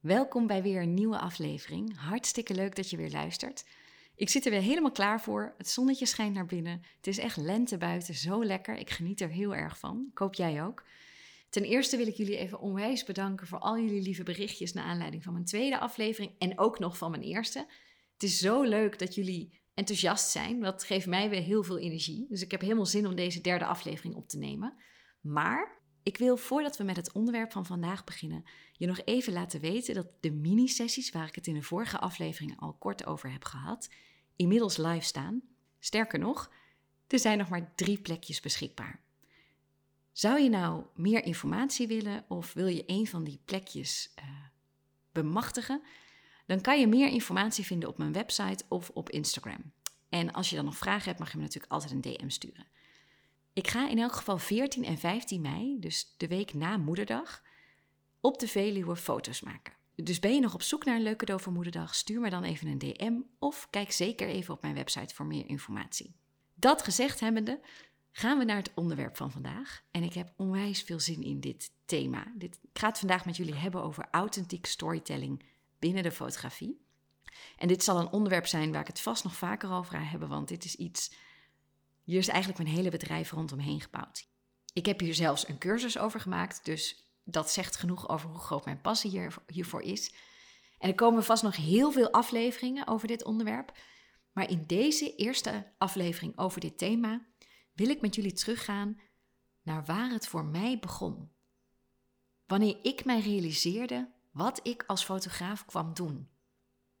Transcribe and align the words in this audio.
Welkom 0.00 0.46
bij 0.46 0.62
weer 0.62 0.82
een 0.82 0.94
nieuwe 0.94 1.18
aflevering. 1.18 1.98
Hartstikke 1.98 2.54
leuk 2.54 2.76
dat 2.76 2.90
je 2.90 2.96
weer 2.96 3.10
luistert. 3.10 3.64
Ik 4.16 4.28
zit 4.28 4.44
er 4.44 4.50
weer 4.50 4.60
helemaal 4.60 4.90
klaar 4.90 5.20
voor. 5.20 5.54
Het 5.58 5.68
zonnetje 5.68 6.06
schijnt 6.06 6.34
naar 6.34 6.46
binnen. 6.46 6.82
Het 6.96 7.06
is 7.06 7.18
echt 7.18 7.36
lente 7.36 7.78
buiten, 7.78 8.14
zo 8.14 8.44
lekker. 8.44 8.76
Ik 8.76 8.90
geniet 8.90 9.20
er 9.20 9.28
heel 9.28 9.54
erg 9.54 9.78
van. 9.78 10.08
Ik 10.10 10.18
hoop 10.18 10.34
jij 10.34 10.64
ook. 10.64 10.84
Ten 11.50 11.62
eerste 11.62 11.96
wil 11.96 12.06
ik 12.06 12.14
jullie 12.14 12.36
even 12.36 12.60
onwijs 12.60 13.04
bedanken 13.04 13.46
voor 13.46 13.58
al 13.58 13.78
jullie 13.78 14.02
lieve 14.02 14.22
berichtjes 14.22 14.72
naar 14.72 14.84
aanleiding 14.84 15.22
van 15.22 15.32
mijn 15.32 15.44
tweede 15.44 15.78
aflevering 15.78 16.32
en 16.38 16.58
ook 16.58 16.78
nog 16.78 16.98
van 16.98 17.10
mijn 17.10 17.22
eerste. 17.22 17.58
Het 18.12 18.22
is 18.22 18.38
zo 18.38 18.62
leuk 18.62 18.98
dat 18.98 19.14
jullie 19.14 19.60
enthousiast 19.74 20.30
zijn. 20.30 20.60
Dat 20.60 20.84
geeft 20.84 21.06
mij 21.06 21.30
weer 21.30 21.42
heel 21.42 21.62
veel 21.62 21.78
energie. 21.78 22.26
Dus 22.28 22.42
ik 22.42 22.50
heb 22.50 22.60
helemaal 22.60 22.86
zin 22.86 23.06
om 23.06 23.14
deze 23.14 23.40
derde 23.40 23.64
aflevering 23.64 24.14
op 24.14 24.28
te 24.28 24.38
nemen. 24.38 24.74
Maar 25.20 25.79
ik 26.02 26.16
wil 26.16 26.36
voordat 26.36 26.76
we 26.76 26.84
met 26.84 26.96
het 26.96 27.12
onderwerp 27.12 27.52
van 27.52 27.66
vandaag 27.66 28.04
beginnen, 28.04 28.44
je 28.72 28.86
nog 28.86 29.00
even 29.04 29.32
laten 29.32 29.60
weten 29.60 29.94
dat 29.94 30.06
de 30.20 30.30
mini-sessies 30.30 31.10
waar 31.10 31.26
ik 31.26 31.34
het 31.34 31.46
in 31.46 31.54
de 31.54 31.62
vorige 31.62 31.98
afleveringen 31.98 32.58
al 32.58 32.72
kort 32.72 33.06
over 33.06 33.32
heb 33.32 33.44
gehad, 33.44 33.90
inmiddels 34.36 34.76
live 34.76 35.04
staan. 35.06 35.42
Sterker 35.78 36.18
nog, 36.18 36.52
er 37.06 37.18
zijn 37.18 37.38
nog 37.38 37.48
maar 37.48 37.74
drie 37.74 38.00
plekjes 38.00 38.40
beschikbaar. 38.40 39.00
Zou 40.12 40.40
je 40.40 40.48
nou 40.48 40.84
meer 40.94 41.24
informatie 41.24 41.86
willen 41.86 42.24
of 42.28 42.52
wil 42.52 42.66
je 42.66 42.84
een 42.86 43.06
van 43.06 43.24
die 43.24 43.40
plekjes 43.44 44.12
uh, 44.18 44.24
bemachtigen? 45.12 45.82
Dan 46.46 46.60
kan 46.60 46.80
je 46.80 46.86
meer 46.86 47.08
informatie 47.08 47.64
vinden 47.64 47.88
op 47.88 47.98
mijn 47.98 48.12
website 48.12 48.64
of 48.68 48.90
op 48.90 49.10
Instagram. 49.10 49.72
En 50.08 50.32
als 50.32 50.50
je 50.50 50.56
dan 50.56 50.64
nog 50.64 50.76
vragen 50.76 51.04
hebt, 51.04 51.18
mag 51.18 51.30
je 51.30 51.36
me 51.36 51.42
natuurlijk 51.42 51.72
altijd 51.72 51.92
een 51.92 52.00
DM 52.00 52.28
sturen. 52.28 52.66
Ik 53.52 53.68
ga 53.68 53.88
in 53.88 53.98
elk 53.98 54.12
geval 54.12 54.38
14 54.38 54.84
en 54.84 54.98
15 54.98 55.40
mei, 55.40 55.76
dus 55.78 56.14
de 56.16 56.28
week 56.28 56.54
na 56.54 56.76
Moederdag, 56.76 57.42
op 58.20 58.38
de 58.38 58.48
Veluwe 58.48 58.96
foto's 58.96 59.40
maken. 59.40 59.72
Dus 59.94 60.18
ben 60.18 60.34
je 60.34 60.40
nog 60.40 60.54
op 60.54 60.62
zoek 60.62 60.84
naar 60.84 60.96
een 60.96 61.02
leuke 61.02 61.18
cadeau 61.18 61.42
voor 61.42 61.52
Moederdag? 61.52 61.94
Stuur 61.94 62.20
me 62.20 62.30
dan 62.30 62.44
even 62.44 62.66
een 62.66 62.78
DM 62.78 63.20
of 63.38 63.66
kijk 63.70 63.92
zeker 63.92 64.28
even 64.28 64.54
op 64.54 64.62
mijn 64.62 64.74
website 64.74 65.14
voor 65.14 65.26
meer 65.26 65.48
informatie. 65.48 66.14
Dat 66.54 66.82
gezegd 66.82 67.20
hebbende, 67.20 67.60
gaan 68.12 68.38
we 68.38 68.44
naar 68.44 68.56
het 68.56 68.72
onderwerp 68.74 69.16
van 69.16 69.30
vandaag. 69.30 69.82
En 69.90 70.02
ik 70.02 70.14
heb 70.14 70.32
onwijs 70.36 70.82
veel 70.82 71.00
zin 71.00 71.22
in 71.22 71.40
dit 71.40 71.70
thema. 71.84 72.32
Dit, 72.36 72.58
ik 72.72 72.78
ga 72.78 72.88
het 72.88 72.98
vandaag 72.98 73.24
met 73.24 73.36
jullie 73.36 73.54
hebben 73.54 73.82
over 73.82 74.08
authentiek 74.10 74.66
storytelling 74.66 75.44
binnen 75.78 76.02
de 76.02 76.12
fotografie. 76.12 76.80
En 77.56 77.68
dit 77.68 77.84
zal 77.84 78.00
een 78.00 78.10
onderwerp 78.10 78.46
zijn 78.46 78.72
waar 78.72 78.80
ik 78.80 78.86
het 78.86 79.00
vast 79.00 79.24
nog 79.24 79.36
vaker 79.36 79.70
over 79.70 79.94
ga 79.94 80.02
hebben, 80.02 80.28
want 80.28 80.48
dit 80.48 80.64
is 80.64 80.74
iets 80.74 81.12
hier 82.10 82.18
is 82.18 82.28
eigenlijk 82.28 82.62
mijn 82.62 82.76
hele 82.76 82.90
bedrijf 82.90 83.30
rondomheen 83.30 83.80
gebouwd. 83.80 84.28
Ik 84.72 84.86
heb 84.86 85.00
hier 85.00 85.14
zelfs 85.14 85.48
een 85.48 85.58
cursus 85.58 85.98
over 85.98 86.20
gemaakt, 86.20 86.64
dus 86.64 87.12
dat 87.24 87.50
zegt 87.50 87.76
genoeg 87.76 88.08
over 88.08 88.28
hoe 88.28 88.38
groot 88.38 88.64
mijn 88.64 88.80
passie 88.80 89.10
hier, 89.10 89.34
hiervoor 89.46 89.82
is. 89.82 90.14
En 90.78 90.88
er 90.88 90.94
komen 90.94 91.24
vast 91.24 91.42
nog 91.42 91.56
heel 91.56 91.92
veel 91.92 92.10
afleveringen 92.10 92.86
over 92.86 93.08
dit 93.08 93.24
onderwerp. 93.24 93.78
Maar 94.32 94.50
in 94.50 94.64
deze 94.66 95.14
eerste 95.14 95.72
aflevering 95.78 96.38
over 96.38 96.60
dit 96.60 96.78
thema 96.78 97.26
wil 97.72 97.88
ik 97.88 98.00
met 98.00 98.14
jullie 98.14 98.32
teruggaan 98.32 99.00
naar 99.62 99.84
waar 99.84 100.10
het 100.10 100.26
voor 100.26 100.44
mij 100.44 100.78
begon. 100.78 101.30
Wanneer 102.46 102.78
ik 102.82 103.04
mij 103.04 103.20
realiseerde 103.20 104.12
wat 104.30 104.60
ik 104.62 104.84
als 104.86 105.04
fotograaf 105.04 105.64
kwam 105.64 105.94
doen. 105.94 106.28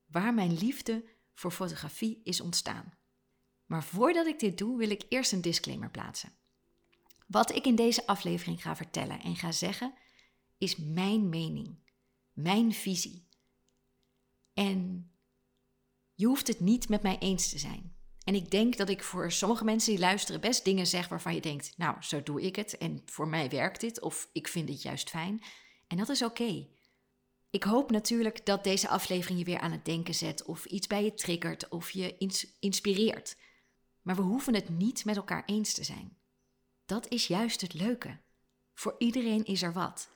Waar 0.06 0.34
mijn 0.34 0.58
liefde 0.58 1.04
voor 1.34 1.50
fotografie 1.50 2.20
is 2.24 2.40
ontstaan. 2.40 2.99
Maar 3.70 3.84
voordat 3.84 4.26
ik 4.26 4.38
dit 4.38 4.58
doe, 4.58 4.78
wil 4.78 4.90
ik 4.90 5.04
eerst 5.08 5.32
een 5.32 5.40
disclaimer 5.40 5.90
plaatsen. 5.90 6.32
Wat 7.26 7.54
ik 7.54 7.66
in 7.66 7.74
deze 7.74 8.06
aflevering 8.06 8.62
ga 8.62 8.76
vertellen 8.76 9.20
en 9.20 9.36
ga 9.36 9.52
zeggen, 9.52 9.94
is 10.58 10.76
mijn 10.76 11.28
mening, 11.28 11.76
mijn 12.32 12.72
visie. 12.72 13.26
En 14.54 15.10
je 16.14 16.26
hoeft 16.26 16.46
het 16.46 16.60
niet 16.60 16.88
met 16.88 17.02
mij 17.02 17.18
eens 17.18 17.48
te 17.48 17.58
zijn. 17.58 17.96
En 18.24 18.34
ik 18.34 18.50
denk 18.50 18.76
dat 18.76 18.88
ik 18.88 19.02
voor 19.02 19.32
sommige 19.32 19.64
mensen 19.64 19.90
die 19.90 20.00
luisteren 20.00 20.40
best 20.40 20.64
dingen 20.64 20.86
zeg 20.86 21.08
waarvan 21.08 21.34
je 21.34 21.40
denkt, 21.40 21.74
nou, 21.76 21.96
zo 22.00 22.22
doe 22.22 22.42
ik 22.42 22.56
het 22.56 22.78
en 22.78 23.02
voor 23.06 23.28
mij 23.28 23.48
werkt 23.48 23.80
dit 23.80 24.00
of 24.00 24.28
ik 24.32 24.48
vind 24.48 24.68
het 24.68 24.82
juist 24.82 25.10
fijn. 25.10 25.42
En 25.86 25.96
dat 25.96 26.08
is 26.08 26.22
oké. 26.22 26.66
Ik 27.50 27.62
hoop 27.62 27.90
natuurlijk 27.90 28.46
dat 28.46 28.64
deze 28.64 28.88
aflevering 28.88 29.38
je 29.38 29.44
weer 29.44 29.60
aan 29.60 29.72
het 29.72 29.84
denken 29.84 30.14
zet 30.14 30.44
of 30.44 30.64
iets 30.64 30.86
bij 30.86 31.04
je 31.04 31.14
triggert 31.14 31.68
of 31.68 31.90
je 31.90 32.16
inspireert. 32.60 33.36
Maar 34.02 34.16
we 34.16 34.22
hoeven 34.22 34.54
het 34.54 34.68
niet 34.68 35.04
met 35.04 35.16
elkaar 35.16 35.42
eens 35.46 35.72
te 35.72 35.84
zijn. 35.84 36.16
Dat 36.84 37.08
is 37.08 37.26
juist 37.26 37.60
het 37.60 37.74
leuke. 37.74 38.20
Voor 38.74 38.94
iedereen 38.98 39.44
is 39.44 39.62
er 39.62 39.72
wat. 39.72 40.10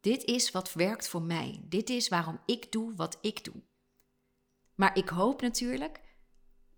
Dit 0.00 0.24
is 0.24 0.50
wat 0.50 0.72
werkt 0.72 1.08
voor 1.08 1.22
mij. 1.22 1.60
Dit 1.64 1.90
is 1.90 2.08
waarom 2.08 2.40
ik 2.46 2.72
doe 2.72 2.94
wat 2.94 3.18
ik 3.20 3.44
doe. 3.44 3.62
Maar 4.74 4.96
ik 4.96 5.08
hoop 5.08 5.40
natuurlijk 5.40 6.00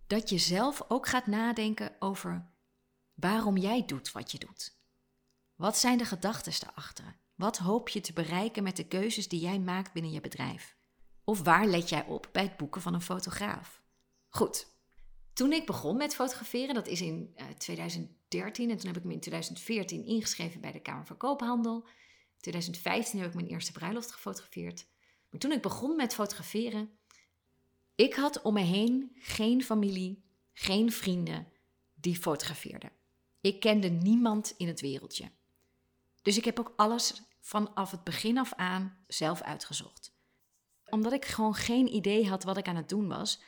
dat 0.06 0.28
je 0.28 0.38
zelf 0.38 0.82
ook 0.88 1.06
gaat 1.08 1.26
nadenken 1.26 1.96
over 1.98 2.50
waarom 3.14 3.56
jij 3.56 3.84
doet 3.84 4.12
wat 4.12 4.32
je 4.32 4.38
doet. 4.38 4.78
Wat 5.54 5.78
zijn 5.78 5.98
de 5.98 6.04
gedachten 6.04 6.60
daarachter? 6.60 7.18
Wat 7.34 7.58
hoop 7.58 7.88
je 7.88 8.00
te 8.00 8.12
bereiken 8.12 8.62
met 8.62 8.76
de 8.76 8.86
keuzes 8.86 9.28
die 9.28 9.40
jij 9.40 9.58
maakt 9.58 9.92
binnen 9.92 10.12
je 10.12 10.20
bedrijf? 10.20 10.76
Of 11.24 11.42
waar 11.42 11.66
let 11.66 11.88
jij 11.88 12.04
op 12.04 12.28
bij 12.32 12.42
het 12.42 12.56
boeken 12.56 12.80
van 12.80 12.94
een 12.94 13.02
fotograaf? 13.02 13.82
Goed, 14.28 14.66
toen 15.40 15.52
ik 15.52 15.66
begon 15.66 15.96
met 15.96 16.14
fotograferen, 16.14 16.74
dat 16.74 16.86
is 16.86 17.00
in 17.00 17.34
2013 17.58 18.64
eh, 18.64 18.72
en 18.72 18.78
toen 18.78 18.86
heb 18.86 18.96
ik 18.96 19.04
me 19.04 19.12
in 19.12 19.20
2014 19.20 20.04
ingeschreven 20.04 20.60
bij 20.60 20.72
de 20.72 20.80
Kamer 20.80 21.06
van 21.06 21.16
Koophandel. 21.16 21.76
In 21.76 22.40
2015 22.40 23.18
heb 23.18 23.28
ik 23.28 23.34
mijn 23.34 23.46
eerste 23.46 23.72
bruiloft 23.72 24.12
gefotografeerd. 24.12 24.86
Maar 25.30 25.40
toen 25.40 25.52
ik 25.52 25.62
begon 25.62 25.96
met 25.96 26.14
fotograferen, 26.14 26.90
ik 27.94 28.14
had 28.14 28.42
om 28.42 28.54
me 28.54 28.60
heen 28.60 29.10
geen 29.14 29.64
familie, 29.64 30.22
geen 30.52 30.92
vrienden 30.92 31.52
die 31.94 32.16
fotografeerden. 32.16 32.92
Ik 33.40 33.60
kende 33.60 33.88
niemand 33.88 34.54
in 34.56 34.66
het 34.66 34.80
wereldje. 34.80 35.30
Dus 36.22 36.36
ik 36.36 36.44
heb 36.44 36.58
ook 36.58 36.72
alles 36.76 37.22
vanaf 37.40 37.90
het 37.90 38.04
begin 38.04 38.38
af 38.38 38.52
aan 38.54 39.04
zelf 39.06 39.42
uitgezocht. 39.42 40.14
Omdat 40.84 41.12
ik 41.12 41.24
gewoon 41.24 41.54
geen 41.54 41.94
idee 41.94 42.28
had 42.28 42.44
wat 42.44 42.56
ik 42.56 42.68
aan 42.68 42.76
het 42.76 42.88
doen 42.88 43.08
was, 43.08 43.42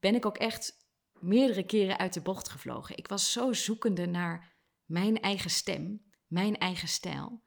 ben 0.00 0.14
ik 0.14 0.26
ook 0.26 0.36
echt 0.36 0.84
meerdere 1.26 1.66
keren 1.66 1.98
uit 1.98 2.12
de 2.12 2.20
bocht 2.20 2.48
gevlogen. 2.48 2.96
Ik 2.96 3.08
was 3.08 3.32
zo 3.32 3.52
zoekende 3.52 4.06
naar 4.06 4.54
mijn 4.84 5.20
eigen 5.20 5.50
stem, 5.50 6.12
mijn 6.26 6.58
eigen 6.58 6.88
stijl. 6.88 7.42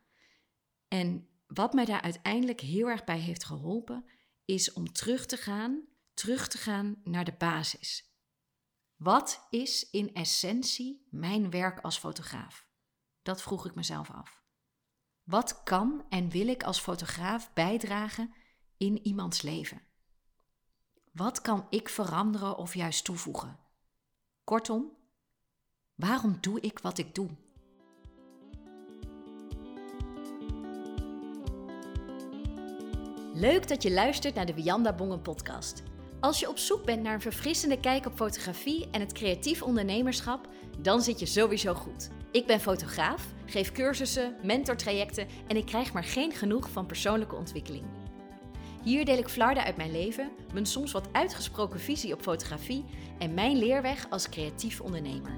En 0.87 1.27
wat 1.47 1.73
mij 1.73 1.85
daar 1.85 2.01
uiteindelijk 2.01 2.61
heel 2.61 2.87
erg 2.87 3.03
bij 3.03 3.19
heeft 3.19 3.43
geholpen, 3.43 4.05
is 4.45 4.73
om 4.73 4.91
terug 4.91 5.25
te 5.25 5.37
gaan, 5.37 5.87
terug 6.13 6.47
te 6.47 6.57
gaan 6.57 7.01
naar 7.03 7.25
de 7.25 7.35
basis. 7.37 8.13
Wat 8.95 9.47
is 9.49 9.89
in 9.89 10.13
essentie 10.13 11.07
mijn 11.09 11.49
werk 11.49 11.79
als 11.79 11.97
fotograaf? 11.97 12.67
Dat 13.21 13.41
vroeg 13.41 13.65
ik 13.65 13.75
mezelf 13.75 14.11
af. 14.11 14.43
Wat 15.23 15.63
kan 15.63 16.05
en 16.09 16.29
wil 16.29 16.47
ik 16.47 16.63
als 16.63 16.79
fotograaf 16.79 17.53
bijdragen 17.53 18.33
in 18.77 19.05
iemands 19.05 19.41
leven? 19.41 19.81
Wat 21.11 21.41
kan 21.41 21.67
ik 21.69 21.89
veranderen 21.89 22.57
of 22.57 22.73
juist 22.73 23.03
toevoegen? 23.03 23.68
Kortom, 24.49 24.91
waarom 25.95 26.37
doe 26.41 26.59
ik 26.61 26.79
wat 26.79 26.97
ik 26.97 27.15
doe? 27.15 27.29
Leuk 33.33 33.67
dat 33.67 33.83
je 33.83 33.91
luistert 33.91 34.35
naar 34.35 34.45
de 34.45 34.53
Wianda 34.53 34.93
Bongen 34.93 35.21
podcast. 35.21 35.83
Als 36.19 36.39
je 36.39 36.49
op 36.49 36.57
zoek 36.57 36.85
bent 36.85 37.01
naar 37.01 37.13
een 37.13 37.21
verfrissende 37.21 37.79
kijk 37.79 38.05
op 38.05 38.15
fotografie 38.15 38.87
en 38.91 38.99
het 38.99 39.13
creatief 39.13 39.61
ondernemerschap, 39.61 40.47
dan 40.79 41.01
zit 41.01 41.19
je 41.19 41.25
sowieso 41.25 41.73
goed. 41.73 42.09
Ik 42.31 42.45
ben 42.45 42.59
fotograaf, 42.59 43.27
geef 43.45 43.71
cursussen, 43.71 44.35
mentortrajecten 44.43 45.27
en 45.47 45.57
ik 45.57 45.65
krijg 45.65 45.93
maar 45.93 46.03
geen 46.03 46.31
genoeg 46.31 46.69
van 46.69 46.85
persoonlijke 46.85 47.35
ontwikkeling. 47.35 47.98
Hier 48.83 49.05
deel 49.05 49.17
ik 49.17 49.27
flarden 49.27 49.63
uit 49.63 49.77
mijn 49.77 49.91
leven, 49.91 50.31
mijn 50.53 50.65
soms 50.65 50.91
wat 50.91 51.13
uitgesproken 51.13 51.79
visie 51.79 52.13
op 52.13 52.21
fotografie 52.21 52.85
en 53.17 53.33
mijn 53.33 53.57
leerweg 53.57 54.09
als 54.09 54.29
creatief 54.29 54.81
ondernemer. 54.81 55.35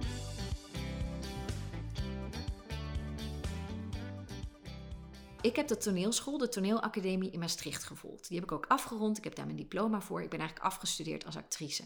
Ik 5.42 5.56
heb 5.56 5.68
de 5.68 5.78
toneelschool, 5.78 6.38
de 6.38 6.50
toneelacademie 6.50 7.32
in 7.32 7.40
Maastricht 7.40 7.84
gevolgd. 7.84 8.28
Die 8.28 8.40
heb 8.40 8.46
ik 8.46 8.52
ook 8.52 8.66
afgerond. 8.66 9.18
Ik 9.18 9.24
heb 9.24 9.36
daar 9.36 9.46
mijn 9.46 9.58
diploma 9.58 10.02
voor. 10.02 10.22
Ik 10.22 10.30
ben 10.30 10.40
eigenlijk 10.40 10.70
afgestudeerd 10.70 11.26
als 11.26 11.38
actrice. 11.38 11.84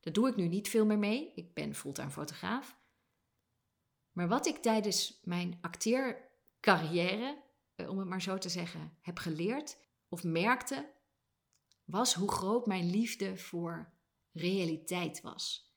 Daar 0.00 0.12
doe 0.12 0.28
ik 0.28 0.36
nu 0.36 0.48
niet 0.48 0.68
veel 0.68 0.86
meer 0.86 0.98
mee. 0.98 1.32
Ik 1.34 1.54
ben 1.54 1.74
fulltime 1.74 2.10
fotograaf. 2.10 2.78
Maar 4.12 4.28
wat 4.28 4.46
ik 4.46 4.56
tijdens 4.56 5.20
mijn 5.24 5.58
acteercarrière, 5.60 7.42
eh, 7.74 7.88
om 7.88 7.98
het 7.98 8.08
maar 8.08 8.22
zo 8.22 8.38
te 8.38 8.48
zeggen, 8.48 8.96
heb 9.00 9.18
geleerd, 9.18 9.76
of 10.08 10.24
merkte, 10.24 10.94
was 11.84 12.14
hoe 12.14 12.30
groot 12.30 12.66
mijn 12.66 12.90
liefde 12.90 13.36
voor 13.36 13.92
realiteit 14.32 15.20
was. 15.20 15.74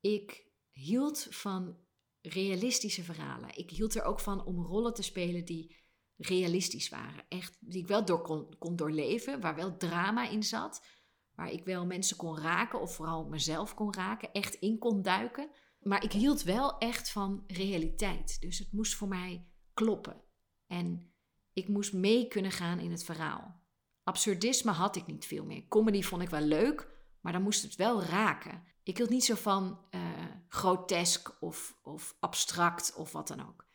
Ik 0.00 0.46
hield 0.70 1.26
van 1.30 1.78
realistische 2.20 3.02
verhalen. 3.02 3.58
Ik 3.58 3.70
hield 3.70 3.94
er 3.94 4.04
ook 4.04 4.20
van 4.20 4.44
om 4.44 4.64
rollen 4.64 4.94
te 4.94 5.02
spelen 5.02 5.44
die 5.44 5.76
realistisch 6.16 6.88
waren. 6.88 7.24
Echt, 7.28 7.56
die 7.60 7.82
ik 7.82 7.86
wel 7.88 8.04
door 8.04 8.22
kon, 8.22 8.58
kon 8.58 8.76
doorleven, 8.76 9.40
waar 9.40 9.54
wel 9.54 9.76
drama 9.76 10.28
in 10.28 10.42
zat. 10.42 10.86
Waar 11.34 11.50
ik 11.50 11.64
wel 11.64 11.86
mensen 11.86 12.16
kon 12.16 12.38
raken, 12.38 12.80
of 12.80 12.94
vooral 12.94 13.28
mezelf 13.28 13.74
kon 13.74 13.94
raken, 13.94 14.32
echt 14.32 14.54
in 14.54 14.78
kon 14.78 15.02
duiken. 15.02 15.50
Maar 15.80 16.04
ik 16.04 16.12
hield 16.12 16.42
wel 16.42 16.78
echt 16.78 17.10
van 17.10 17.44
realiteit. 17.46 18.40
Dus 18.40 18.58
het 18.58 18.72
moest 18.72 18.94
voor 18.94 19.08
mij 19.08 19.48
kloppen. 19.74 20.22
En 20.66 21.14
ik 21.56 21.68
moest 21.68 21.92
mee 21.92 22.28
kunnen 22.28 22.50
gaan 22.50 22.78
in 22.78 22.90
het 22.90 23.04
verhaal. 23.04 23.60
Absurdisme 24.02 24.70
had 24.70 24.96
ik 24.96 25.06
niet 25.06 25.26
veel 25.26 25.44
meer. 25.44 25.68
Comedy 25.68 26.02
vond 26.02 26.22
ik 26.22 26.30
wel 26.30 26.40
leuk, 26.40 26.88
maar 27.20 27.32
dan 27.32 27.42
moest 27.42 27.62
het 27.62 27.76
wel 27.76 28.02
raken. 28.02 28.62
Ik 28.82 28.96
hield 28.96 29.10
niet 29.10 29.24
zo 29.24 29.34
van 29.34 29.80
uh, 29.90 30.00
grotesk 30.48 31.36
of, 31.40 31.78
of 31.82 32.16
abstract 32.20 32.94
of 32.94 33.12
wat 33.12 33.28
dan 33.28 33.48
ook. 33.48 33.66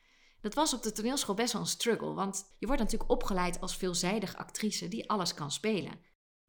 Dat 0.42 0.54
was 0.54 0.74
op 0.74 0.84
de 0.84 0.92
toneelschool 0.92 1.36
best 1.36 1.54
wel 1.54 1.62
een 1.62 1.68
struggle, 1.68 2.14
want 2.14 2.56
je 2.60 2.66
wordt 2.66 2.82
natuurlijk 2.82 3.12
opgeleid 3.12 3.62
als 3.62 3.78
veelzijdig 3.78 4.36
actrice 4.36 4.88
die 4.88 5.10
alles 5.10 5.34
kan 5.34 5.52
spelen. 5.52 6.00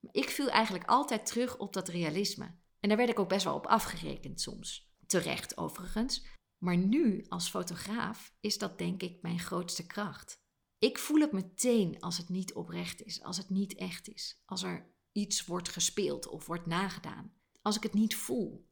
Maar 0.01 0.15
ik 0.15 0.29
viel 0.29 0.49
eigenlijk 0.49 0.89
altijd 0.89 1.27
terug 1.27 1.59
op 1.59 1.73
dat 1.73 1.89
realisme. 1.89 2.55
En 2.81 2.89
daar 2.89 2.99
werd 2.99 3.11
ik 3.11 3.19
ook 3.19 3.29
best 3.29 3.45
wel 3.45 3.55
op 3.55 3.67
afgerekend 3.67 4.41
soms. 4.41 4.95
Terecht 5.07 5.57
overigens. 5.57 6.27
Maar 6.59 6.77
nu 6.77 7.27
als 7.29 7.51
fotograaf 7.51 8.35
is 8.41 8.59
dat 8.59 8.79
denk 8.79 9.03
ik 9.03 9.23
mijn 9.23 9.39
grootste 9.39 9.87
kracht. 9.87 10.42
Ik 10.83 10.99
voel 10.99 11.21
het 11.21 11.33
meteen 11.33 12.01
als 12.01 12.17
het 12.17 12.29
niet 12.29 12.55
oprecht 12.55 13.03
is, 13.03 13.23
als 13.23 13.37
het 13.37 13.51
niet 13.51 13.75
echt 13.75 14.09
is, 14.09 14.43
als 14.45 14.63
er 14.63 14.95
iets 15.13 15.45
wordt 15.45 15.69
gespeeld 15.69 16.29
of 16.29 16.47
wordt 16.47 16.67
nagedaan, 16.67 17.33
als 17.61 17.77
ik 17.77 17.83
het 17.83 17.95
niet 17.95 18.17
voel. 18.17 18.69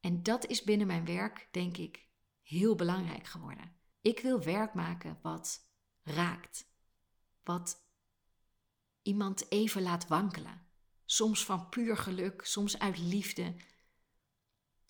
En 0.00 0.22
dat 0.22 0.46
is 0.46 0.62
binnen 0.62 0.86
mijn 0.86 1.04
werk, 1.04 1.48
denk 1.50 1.76
ik, 1.76 2.08
heel 2.42 2.74
belangrijk 2.74 3.26
geworden. 3.26 3.76
Ik 4.00 4.20
wil 4.20 4.42
werk 4.42 4.74
maken 4.74 5.18
wat 5.22 5.68
raakt, 6.02 6.70
wat 7.42 7.84
iemand 9.02 9.50
even 9.50 9.82
laat 9.82 10.06
wankelen. 10.06 10.66
Soms 11.04 11.44
van 11.44 11.68
puur 11.68 11.96
geluk, 11.96 12.44
soms 12.44 12.78
uit 12.78 12.98
liefde 12.98 13.56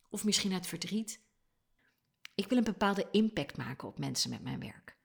of 0.09 0.25
misschien 0.25 0.53
uit 0.53 0.67
verdriet. 0.67 1.25
Ik 2.35 2.49
wil 2.49 2.59
een 2.59 2.65
bepaalde 2.65 3.09
impact 3.11 3.57
maken 3.57 3.89
op 3.89 3.99
mensen 3.99 4.31
met 4.31 4.43
mijn 4.43 4.61
werk. 4.61 4.99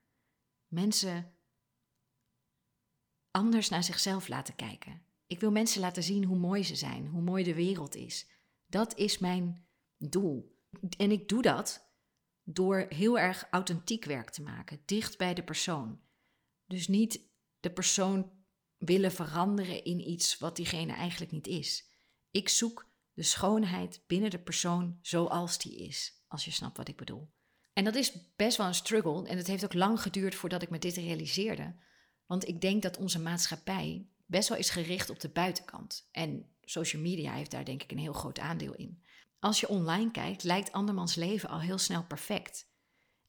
Mensen 0.68 1.34
anders 3.32 3.70
naar 3.70 3.84
zichzelf 3.84 4.28
laten 4.28 4.56
kijken. 4.56 5.06
Ik 5.28 5.40
wil 5.40 5.52
mensen 5.52 5.82
laten 5.82 6.04
zien 6.04 6.24
hoe 6.24 6.38
mooi 6.38 6.64
ze 6.64 6.76
zijn, 6.76 7.08
hoe 7.08 7.22
mooi 7.22 7.44
de 7.44 7.54
wereld 7.54 7.96
is. 7.96 8.28
Dat 8.66 8.98
is 8.98 9.18
mijn 9.18 9.68
doel. 9.98 10.60
En 10.98 11.12
ik 11.12 11.28
doe 11.28 11.42
dat 11.42 11.90
door 12.44 12.86
heel 12.90 13.20
erg 13.20 13.48
authentiek 13.52 14.06
werk 14.06 14.30
te 14.30 14.42
maken, 14.42 14.82
dicht 14.86 15.18
bij 15.18 15.34
de 15.34 15.44
persoon. 15.44 16.02
Dus 16.66 16.88
niet 16.88 17.22
de 17.60 17.72
persoon 17.72 18.32
willen 18.78 19.12
veranderen 19.12 19.84
in 19.84 20.10
iets 20.10 20.38
wat 20.38 20.56
diegene 20.56 20.94
eigenlijk 20.94 21.32
niet 21.32 21.48
is. 21.48 21.90
Ik 22.32 22.50
zoek 22.50 22.90
de 23.14 23.24
schoonheid 23.24 24.04
binnen 24.08 24.30
de 24.30 24.40
persoon 24.40 25.00
zoals 25.02 25.58
die 25.58 25.78
is, 25.78 26.24
als 26.28 26.46
je 26.46 26.52
snapt 26.52 26.78
wat 26.78 26.88
ik 26.88 26.98
bedoel. 26.98 27.34
En 27.76 27.84
dat 27.84 27.96
is 27.96 28.12
best 28.36 28.58
wel 28.58 28.68
een 28.68 28.76
struggle 28.76 29.28
en 29.28 29.38
het 29.38 29.48
heeft 29.48 29.64
ook 29.64 29.74
lang 29.74 30.02
geduurd 30.02 30.36
voordat 30.36 30.62
ik 30.62 30.70
me 30.70 30.80
dit 30.80 30.96
realiseerde. 30.96 31.76
Want 32.26 32.48
ik 32.48 32.62
denk 32.62 32.82
dat 32.82 32.98
onze 32.98 33.20
maatschappij 33.20 34.08
best 34.26 34.50
wel 34.50 34.58
is 34.58 34.70
gericht 34.70 35.10
op 35.10 35.20
de 35.20 35.30
buitenkant. 35.30 36.08
En 36.12 36.50
social 36.62 37.02
media 37.02 37.34
heeft 37.34 37.52
daar 37.52 37.66
denk 37.66 37.84
ik 37.84 37.92
een 37.92 37.98
heel 37.98 38.14
groot 38.14 38.40
aandeel 38.40 38.74
in. 38.74 39.04
Als 39.40 39.60
je 39.60 39.68
online 39.68 40.12
kijkt, 40.12 40.44
lijkt 40.44 40.72
andermans 40.72 41.16
leven 41.16 41.50
al 41.50 41.60
heel 41.60 41.78
snel 41.78 42.04
perfect. 42.04 42.68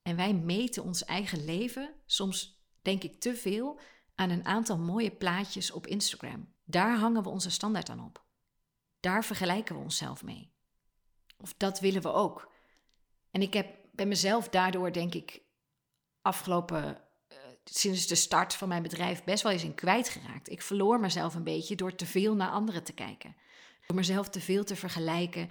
En 0.02 0.16
wij 0.16 0.34
meten 0.34 0.82
ons 0.82 1.04
eigen 1.04 1.44
leven, 1.44 1.94
soms 2.04 2.62
denk 2.82 3.02
ik 3.02 3.20
te 3.20 3.34
veel, 3.34 3.80
aan 4.14 4.30
een 4.30 4.44
aantal 4.44 4.78
mooie 4.78 5.10
plaatjes 5.10 5.70
op 5.70 5.86
Instagram. 5.86 6.52
Daar 6.64 6.98
hangen 6.98 7.22
we 7.22 7.28
onze 7.28 7.50
standaard 7.50 7.88
aan 7.88 8.04
op. 8.04 8.24
Daar 9.00 9.24
vergelijken 9.24 9.76
we 9.76 9.82
onszelf 9.82 10.22
mee. 10.22 10.52
Of 11.36 11.54
dat 11.56 11.80
willen 11.80 12.02
we 12.02 12.12
ook. 12.12 12.52
En 13.30 13.42
ik 13.42 13.52
heb, 13.54 13.85
ben 13.96 14.08
mezelf 14.08 14.48
daardoor, 14.48 14.92
denk 14.92 15.14
ik, 15.14 15.42
afgelopen 16.22 16.84
uh, 17.32 17.38
sinds 17.64 18.06
de 18.06 18.14
start 18.14 18.54
van 18.54 18.68
mijn 18.68 18.82
bedrijf 18.82 19.24
best 19.24 19.42
wel 19.42 19.52
eens 19.52 19.64
in 19.64 19.74
kwijtgeraakt. 19.74 20.50
Ik 20.50 20.62
verloor 20.62 21.00
mezelf 21.00 21.34
een 21.34 21.44
beetje 21.44 21.76
door 21.76 21.94
te 21.94 22.06
veel 22.06 22.34
naar 22.34 22.50
anderen 22.50 22.84
te 22.84 22.92
kijken. 22.92 23.36
Door 23.86 23.96
mezelf 23.96 24.28
te 24.28 24.40
veel 24.40 24.64
te 24.64 24.76
vergelijken 24.76 25.50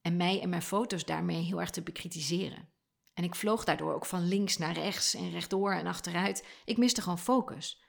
en 0.00 0.16
mij 0.16 0.40
en 0.40 0.48
mijn 0.48 0.62
foto's 0.62 1.04
daarmee 1.04 1.42
heel 1.42 1.60
erg 1.60 1.70
te 1.70 1.82
bekritiseren. 1.82 2.68
En 3.14 3.24
ik 3.24 3.34
vloog 3.34 3.64
daardoor 3.64 3.94
ook 3.94 4.06
van 4.06 4.28
links 4.28 4.58
naar 4.58 4.74
rechts 4.74 5.14
en 5.14 5.30
rechtdoor 5.30 5.72
en 5.72 5.86
achteruit. 5.86 6.46
Ik 6.64 6.76
miste 6.76 7.02
gewoon 7.02 7.18
focus. 7.18 7.82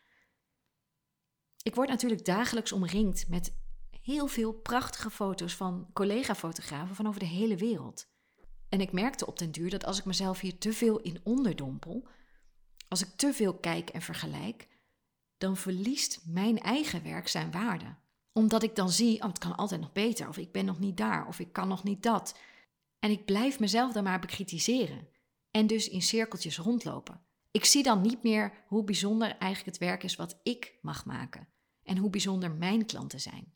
Ik 1.62 1.76
word 1.76 1.90
natuurlijk 1.90 2.26
dagelijks 2.26 2.72
omringd 2.72 3.30
met 3.30 3.56
heel 4.02 4.28
veel 4.28 4.54
prachtige 4.54 5.10
foto's 5.10 5.56
van 5.56 5.90
collega-fotografen 5.94 6.96
van 6.96 7.08
over 7.08 7.20
de 7.20 7.26
hele 7.26 7.56
wereld. 7.56 8.12
En 8.74 8.82
ik 8.82 8.92
merkte 8.92 9.26
op 9.26 9.40
den 9.40 9.52
duur 9.52 9.70
dat 9.70 9.86
als 9.86 10.00
ik 10.00 10.06
mezelf 10.06 10.40
hier 10.40 10.58
te 10.58 10.74
veel 10.74 11.00
in 11.00 11.20
onderdompel, 11.24 12.08
als 12.88 13.02
ik 13.02 13.10
te 13.16 13.34
veel 13.34 13.54
kijk 13.54 13.90
en 13.90 14.02
vergelijk, 14.02 14.68
dan 15.38 15.58
verliest 15.58 16.22
mijn 16.26 16.60
eigen 16.60 17.04
werk 17.04 17.28
zijn 17.28 17.52
waarde. 17.52 17.96
Omdat 18.32 18.64
ik 18.64 18.76
dan 18.76 18.90
zie, 18.90 19.22
oh, 19.22 19.28
het 19.28 19.38
kan 19.38 19.56
altijd 19.56 19.82
nog 19.82 19.92
beter, 19.92 20.28
of 20.28 20.38
ik 20.38 20.52
ben 20.52 20.66
nog 20.66 20.80
niet 20.80 20.98
daar, 20.98 21.28
of 21.28 21.40
ik 21.40 21.54
kan 21.54 21.68
nog 21.68 21.84
niet 21.84 22.04
dat. 22.04 22.38
En 23.00 23.12
ik 23.12 23.26
blijf 23.26 23.60
mezelf 23.60 23.94
dan 23.94 24.04
maar 24.04 24.20
bekritiseren. 24.20 25.08
En 25.52 25.68
dus 25.68 25.90
in 25.90 26.02
cirkeltjes 26.02 26.58
rondlopen. 26.58 27.22
Ik 27.52 27.66
zie 27.66 27.84
dan 27.84 28.02
niet 28.02 28.24
meer 28.24 28.64
hoe 28.68 28.84
bijzonder 28.84 29.28
eigenlijk 29.28 29.66
het 29.66 29.78
werk 29.78 30.04
is 30.04 30.16
wat 30.16 30.40
ik 30.44 30.78
mag 30.82 31.06
maken. 31.06 31.48
En 31.84 31.98
hoe 31.98 32.10
bijzonder 32.10 32.52
mijn 32.52 32.86
klanten 32.86 33.22
zijn. 33.22 33.54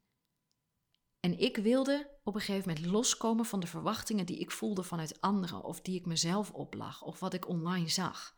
En 1.20 1.40
ik 1.40 1.58
wilde 1.58 2.20
op 2.24 2.36
een 2.36 2.42
gegeven 2.42 2.70
moment 2.70 2.88
loskomen 2.88 3.46
van 3.46 3.60
de 3.60 3.68
verwachtingen 3.68 4.26
die 4.26 4.40
ik 4.40 4.52
voelde 4.52 4.84
vanuit 4.84 5.22
anderen 5.22 5.64
of 5.64 5.82
die 5.82 6.00
ik 6.00 6.06
mezelf 6.06 6.52
oplag 6.52 7.02
of 7.02 7.20
wat 7.20 7.34
ik 7.34 7.48
online 7.48 7.90
zag. 7.90 8.38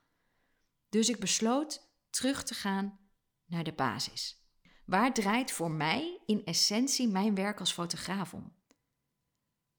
Dus 0.90 1.10
ik 1.10 1.20
besloot 1.20 1.92
terug 2.10 2.44
te 2.44 2.54
gaan 2.54 3.00
naar 3.46 3.64
de 3.64 3.74
basis. 3.74 4.44
Waar 4.86 5.14
draait 5.14 5.52
voor 5.52 5.72
mij 5.72 6.22
in 6.26 6.46
essentie 6.46 7.08
mijn 7.08 7.36
werk 7.36 7.60
als 7.60 7.74
fotograaf 7.74 8.34
om? 8.34 8.58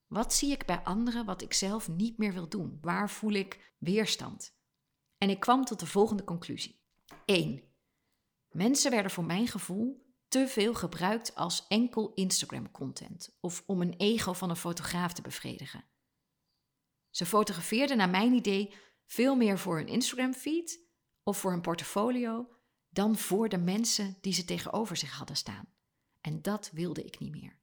Wat 0.06 0.35
zie 0.35 0.52
ik 0.52 0.67
bij 0.67 0.81
anderen 0.82 1.25
wat 1.25 1.43
ik 1.43 1.52
zelf 1.52 1.88
niet 1.88 2.19
meer 2.19 2.32
wil 2.32 2.49
doen? 2.49 2.79
Waar 2.81 3.11
voel 3.11 3.32
ik 3.32 3.75
weerstand? 3.79 4.56
En 5.19 5.31
ik 5.31 5.41
kwam 5.41 5.64
tot 5.64 5.81
de 5.81 5.87
volgende 5.87 6.25
conclusie. 6.25 6.81
1. 7.25 7.62
Mensen 8.50 8.91
werden 8.91 9.11
voor 9.11 9.25
mijn 9.25 9.47
gevoel 9.47 10.10
te 10.30 10.49
veel 10.49 10.75
gebruikt 10.75 11.34
als 11.34 11.66
enkel 11.68 12.12
Instagram-content 12.14 13.37
of 13.40 13.62
om 13.66 13.80
een 13.80 13.94
ego 13.96 14.32
van 14.32 14.50
een 14.50 14.56
fotograaf 14.56 15.12
te 15.12 15.22
bevredigen. 15.22 15.84
Ze 17.10 17.26
fotografeerden 17.26 17.96
naar 17.96 18.10
mijn 18.10 18.32
idee 18.32 18.75
veel 19.06 19.37
meer 19.37 19.58
voor 19.58 19.76
hun 19.76 19.88
Instagram-feed 19.88 20.80
of 21.22 21.38
voor 21.38 21.50
hun 21.50 21.60
portfolio 21.60 22.49
dan 22.88 23.16
voor 23.16 23.49
de 23.49 23.58
mensen 23.58 24.16
die 24.20 24.32
ze 24.32 24.44
tegenover 24.44 24.96
zich 24.96 25.16
hadden 25.16 25.37
staan. 25.37 25.68
En 26.20 26.42
dat 26.42 26.70
wilde 26.72 27.04
ik 27.04 27.18
niet 27.18 27.30
meer. 27.30 27.58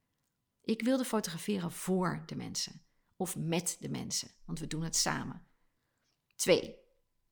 Ik 0.62 0.82
wilde 0.82 1.04
fotograferen 1.04 1.72
voor 1.72 2.22
de 2.26 2.36
mensen 2.36 2.82
of 3.16 3.36
met 3.36 3.76
de 3.80 3.88
mensen, 3.88 4.30
want 4.44 4.58
we 4.58 4.66
doen 4.66 4.82
het 4.82 4.96
samen. 4.96 5.46
2. 6.36 6.87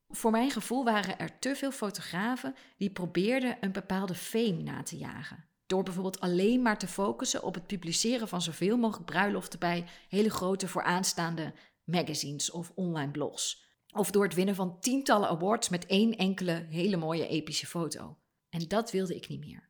Voor 0.08 0.30
mijn 0.30 0.50
gevoel 0.50 0.84
waren 0.84 1.18
er 1.18 1.38
te 1.38 1.56
veel 1.56 1.72
fotografen 1.72 2.54
die 2.76 2.90
probeerden 2.90 3.56
een 3.60 3.72
bepaalde 3.72 4.14
fame 4.14 4.62
na 4.62 4.82
te 4.82 4.96
jagen. 4.96 5.44
Door 5.66 5.82
bijvoorbeeld 5.82 6.20
alleen 6.20 6.62
maar 6.62 6.78
te 6.78 6.86
focussen 6.86 7.42
op 7.42 7.54
het 7.54 7.66
publiceren 7.66 8.28
van 8.28 8.42
zoveel 8.42 8.76
mogelijk 8.76 9.06
bruiloften 9.06 9.58
bij 9.58 9.84
hele 10.08 10.30
grote 10.30 10.68
vooraanstaande 10.68 11.54
magazines 11.84 12.50
of 12.50 12.72
online 12.75 13.10
blogs. 13.10 13.64
Of 13.92 14.10
door 14.10 14.25
het 14.25 14.34
winnen 14.34 14.54
van 14.54 14.80
tientallen 14.80 15.28
awards 15.28 15.68
met 15.68 15.86
één 15.86 16.16
enkele 16.16 16.66
hele 16.70 16.96
mooie 16.96 17.28
epische 17.28 17.66
foto. 17.66 18.18
En 18.48 18.68
dat 18.68 18.90
wilde 18.90 19.16
ik 19.16 19.28
niet 19.28 19.40
meer. 19.40 19.68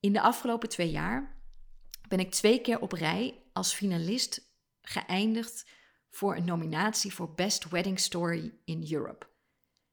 In 0.00 0.12
de 0.12 0.20
afgelopen 0.20 0.68
twee 0.68 0.90
jaar 0.90 1.42
ben 2.08 2.20
ik 2.20 2.30
twee 2.30 2.60
keer 2.60 2.80
op 2.80 2.92
rij 2.92 3.42
als 3.52 3.74
finalist 3.74 4.54
geëindigd 4.82 5.66
voor 6.14 6.36
een 6.36 6.44
nominatie 6.44 7.14
voor 7.14 7.34
Best 7.34 7.68
Wedding 7.68 8.00
Story 8.00 8.58
in 8.64 8.92
Europe. 8.92 9.26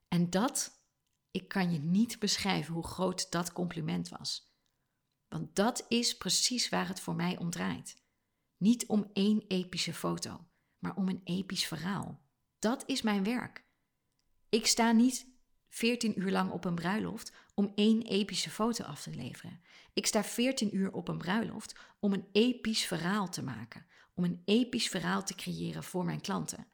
En 0.07 0.29
dat, 0.29 0.83
ik 1.31 1.47
kan 1.47 1.71
je 1.71 1.79
niet 1.79 2.19
beschrijven 2.19 2.73
hoe 2.73 2.87
groot 2.87 3.31
dat 3.31 3.53
compliment 3.53 4.09
was. 4.09 4.53
Want 5.27 5.55
dat 5.55 5.85
is 5.87 6.17
precies 6.17 6.69
waar 6.69 6.87
het 6.87 6.99
voor 6.99 7.15
mij 7.15 7.37
om 7.37 7.49
draait. 7.49 8.03
Niet 8.57 8.85
om 8.85 9.09
één 9.13 9.43
epische 9.47 9.93
foto, 9.93 10.47
maar 10.79 10.95
om 10.95 11.07
een 11.07 11.21
episch 11.23 11.65
verhaal. 11.65 12.21
Dat 12.59 12.83
is 12.85 13.01
mijn 13.01 13.23
werk. 13.23 13.65
Ik 14.49 14.67
sta 14.67 14.91
niet 14.91 15.27
14 15.69 16.19
uur 16.19 16.31
lang 16.31 16.51
op 16.51 16.65
een 16.65 16.75
bruiloft 16.75 17.33
om 17.53 17.71
één 17.75 18.01
epische 18.01 18.49
foto 18.49 18.83
af 18.83 19.01
te 19.01 19.09
leveren. 19.15 19.61
Ik 19.93 20.05
sta 20.05 20.23
14 20.23 20.75
uur 20.75 20.91
op 20.91 21.07
een 21.07 21.17
bruiloft 21.17 21.75
om 21.99 22.13
een 22.13 22.27
episch 22.31 22.85
verhaal 22.85 23.29
te 23.29 23.43
maken, 23.43 23.85
om 24.19 24.25
een 24.25 24.41
episch 24.45 24.87
verhaal 24.87 25.23
te 25.23 25.35
creëren 25.35 25.83
voor 25.83 26.05
mijn 26.05 26.21
klanten. 26.21 26.67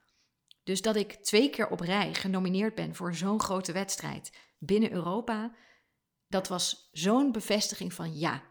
Dus 0.64 0.82
dat 0.82 0.96
ik 0.96 1.14
twee 1.14 1.50
keer 1.50 1.68
op 1.68 1.80
rij 1.80 2.14
genomineerd 2.14 2.76
ben 2.76 2.96
voor 2.96 3.16
zo'n 3.16 3.40
grote 3.40 3.72
wedstrijd 3.72 4.38
binnen 4.58 4.92
Europa, 4.92 5.56
dat 6.28 6.48
was 6.48 6.90
zo'n 6.92 7.32
bevestiging 7.32 7.94
van 7.94 8.18
ja, 8.18 8.44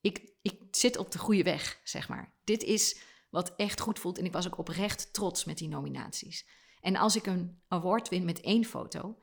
ik, 0.00 0.32
ik 0.42 0.60
zit 0.70 0.96
op 0.96 1.10
de 1.10 1.18
goede 1.18 1.42
weg, 1.42 1.80
zeg 1.84 2.08
maar. 2.08 2.34
Dit 2.44 2.62
is 2.62 3.00
wat 3.30 3.56
echt 3.56 3.80
goed 3.80 3.98
voelt 3.98 4.18
en 4.18 4.24
ik 4.24 4.32
was 4.32 4.46
ook 4.46 4.58
oprecht 4.58 5.12
trots 5.12 5.44
met 5.44 5.58
die 5.58 5.68
nominaties. 5.68 6.46
En 6.80 6.96
als 6.96 7.16
ik 7.16 7.26
een 7.26 7.62
award 7.68 8.08
win 8.08 8.24
met 8.24 8.40
één 8.40 8.64
foto, 8.64 9.18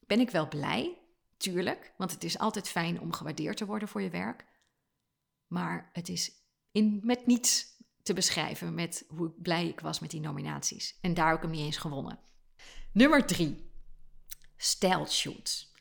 ben 0.00 0.20
ik 0.20 0.30
wel 0.30 0.48
blij, 0.48 0.98
tuurlijk, 1.36 1.94
want 1.96 2.10
het 2.10 2.24
is 2.24 2.38
altijd 2.38 2.68
fijn 2.68 3.00
om 3.00 3.12
gewaardeerd 3.12 3.56
te 3.56 3.66
worden 3.66 3.88
voor 3.88 4.02
je 4.02 4.10
werk. 4.10 4.46
Maar 5.46 5.90
het 5.92 6.08
is 6.08 6.32
in, 6.70 7.00
met 7.04 7.26
niets 7.26 7.75
te 8.06 8.14
beschrijven 8.14 8.74
met 8.74 9.04
hoe 9.08 9.30
blij 9.30 9.68
ik 9.68 9.80
was 9.80 9.98
met 9.98 10.10
die 10.10 10.20
nominaties. 10.20 10.98
En 11.00 11.14
daar 11.14 11.32
ook 11.32 11.42
hem 11.42 11.50
niet 11.50 11.64
eens 11.64 11.76
gewonnen. 11.76 12.18
Nummer 12.92 13.26
drie. 13.26 13.70
Stijlshoots. 14.56 15.72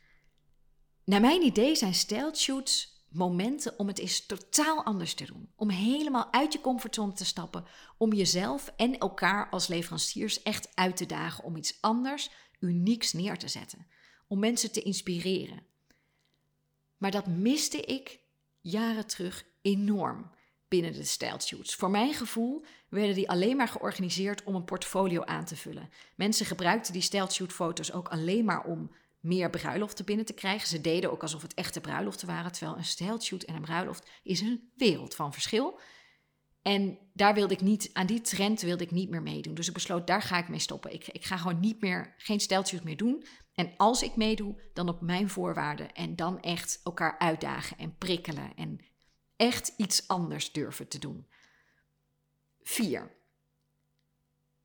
Naar 1.03 1.21
mijn 1.21 1.41
idee 1.41 1.75
zijn 1.75 1.93
stijlshoots 1.93 3.03
momenten 3.09 3.79
om 3.79 3.87
het 3.87 3.99
eens 3.99 4.25
totaal 4.25 4.83
anders 4.83 5.13
te 5.13 5.25
doen. 5.25 5.49
Om 5.55 5.69
helemaal 5.69 6.33
uit 6.33 6.53
je 6.53 6.61
comfortzone 6.61 7.13
te 7.13 7.25
stappen. 7.25 7.65
Om 7.97 8.13
jezelf 8.13 8.73
en 8.75 8.97
elkaar 8.97 9.49
als 9.49 9.67
leveranciers 9.67 10.43
echt 10.43 10.75
uit 10.75 10.97
te 10.97 11.05
dagen 11.05 11.43
om 11.43 11.55
iets 11.55 11.77
anders, 11.81 12.29
unieks 12.59 13.13
neer 13.13 13.37
te 13.37 13.47
zetten. 13.47 13.87
Om 14.27 14.39
mensen 14.39 14.71
te 14.71 14.81
inspireren. 14.81 15.65
Maar 16.97 17.11
dat 17.11 17.27
miste 17.27 17.81
ik 17.81 18.19
jaren 18.61 19.07
terug 19.07 19.45
enorm 19.61 20.31
binnen 20.67 20.93
de 20.93 21.03
stijlshoots. 21.03 21.75
Voor 21.75 21.89
mijn 21.89 22.13
gevoel 22.13 22.65
werden 22.89 23.15
die 23.15 23.29
alleen 23.29 23.57
maar 23.57 23.67
georganiseerd 23.67 24.43
om 24.43 24.55
een 24.55 24.63
portfolio 24.63 25.23
aan 25.23 25.45
te 25.45 25.55
vullen. 25.55 25.89
Mensen 26.15 26.45
gebruikten 26.45 26.93
die 26.93 27.01
stijlshoot-foto's 27.01 27.91
ook 27.91 28.07
alleen 28.07 28.45
maar 28.45 28.63
om 28.63 28.91
meer 29.19 29.49
bruiloften 29.49 30.05
binnen 30.05 30.25
te 30.25 30.33
krijgen. 30.33 30.67
Ze 30.67 30.81
deden 30.81 31.11
ook 31.11 31.21
alsof 31.21 31.41
het 31.41 31.53
echte 31.53 31.81
bruiloften 31.81 32.27
waren, 32.27 32.51
terwijl 32.51 32.77
een 32.77 32.85
stijlshoot 32.85 33.43
en 33.43 33.55
een 33.55 33.61
bruiloft 33.61 34.09
is 34.23 34.41
een 34.41 34.71
wereld 34.75 35.15
van 35.15 35.33
verschil. 35.33 35.79
En 36.61 36.97
daar 37.13 37.33
wilde 37.33 37.53
ik 37.53 37.61
niet, 37.61 37.89
aan 37.93 38.05
die 38.05 38.21
trend 38.21 38.61
wilde 38.61 38.83
ik 38.83 38.91
niet 38.91 39.09
meer 39.09 39.21
meedoen. 39.21 39.53
Dus 39.53 39.67
ik 39.67 39.73
besloot, 39.73 40.07
daar 40.07 40.21
ga 40.21 40.37
ik 40.37 40.49
mee 40.49 40.59
stoppen. 40.59 40.93
Ik, 40.93 41.07
ik 41.07 41.25
ga 41.25 41.37
gewoon 41.37 41.59
niet 41.59 41.81
meer, 41.81 42.13
geen 42.17 42.39
stijlshoot 42.39 42.83
meer 42.83 42.97
doen. 42.97 43.25
En 43.53 43.73
als 43.77 44.03
ik 44.03 44.15
meedoe, 44.15 44.61
dan 44.73 44.89
op 44.89 45.01
mijn 45.01 45.29
voorwaarden. 45.29 45.93
En 45.93 46.15
dan 46.15 46.39
echt 46.41 46.79
elkaar 46.83 47.19
uitdagen 47.19 47.77
en 47.77 47.97
prikkelen. 47.97 48.55
En 48.55 48.79
echt 49.35 49.73
iets 49.77 50.07
anders 50.07 50.51
durven 50.51 50.87
te 50.87 50.99
doen. 50.99 51.27
4. 52.63 53.11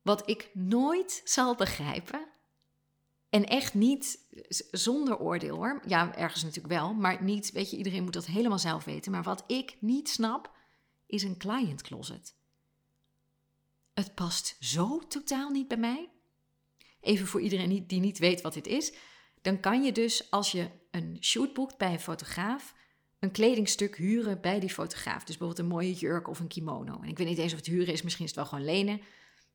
Wat 0.01 0.29
ik 0.29 0.49
nooit 0.53 1.21
zal 1.23 1.55
begrijpen, 1.55 2.31
en 3.31 3.45
echt 3.45 3.73
niet 3.73 4.19
zonder 4.71 5.19
oordeel 5.19 5.55
hoor, 5.55 5.81
ja, 5.87 6.15
ergens 6.15 6.43
natuurlijk 6.43 6.73
wel, 6.73 6.93
maar 6.93 7.23
niet, 7.23 7.51
weet 7.51 7.69
je, 7.69 7.77
iedereen 7.77 8.03
moet 8.03 8.13
dat 8.13 8.25
helemaal 8.25 8.59
zelf 8.59 8.83
weten. 8.83 9.11
Maar 9.11 9.23
wat 9.23 9.43
ik 9.47 9.77
niet 9.79 10.09
snap, 10.09 10.51
is 11.05 11.23
een 11.23 11.37
client 11.37 11.81
closet. 11.81 12.35
Het 13.93 14.15
past 14.15 14.55
zo 14.59 14.99
totaal 14.99 15.49
niet 15.49 15.67
bij 15.67 15.77
mij. 15.77 16.09
Even 16.99 17.27
voor 17.27 17.41
iedereen 17.41 17.87
die 17.87 17.99
niet 17.99 18.17
weet 18.17 18.41
wat 18.41 18.53
dit 18.53 18.67
is. 18.67 18.93
Dan 19.41 19.59
kan 19.59 19.83
je 19.83 19.91
dus, 19.91 20.31
als 20.31 20.51
je 20.51 20.69
een 20.91 21.17
shoot 21.19 21.53
boekt 21.53 21.77
bij 21.77 21.93
een 21.93 21.99
fotograaf, 21.99 22.75
een 23.21 23.31
kledingstuk 23.31 23.97
huren 23.97 24.41
bij 24.41 24.59
die 24.59 24.69
fotograaf. 24.69 25.23
Dus 25.23 25.37
bijvoorbeeld 25.37 25.59
een 25.59 25.75
mooie 25.75 25.93
jurk 25.93 26.27
of 26.27 26.39
een 26.39 26.47
kimono. 26.47 26.99
En 27.01 27.09
ik 27.09 27.17
weet 27.17 27.27
niet 27.27 27.37
eens 27.37 27.51
of 27.51 27.57
het 27.57 27.67
huren 27.67 27.93
is, 27.93 28.01
misschien 28.01 28.25
is 28.25 28.31
het 28.31 28.39
wel 28.39 28.49
gewoon 28.49 28.65
lenen. 28.65 29.01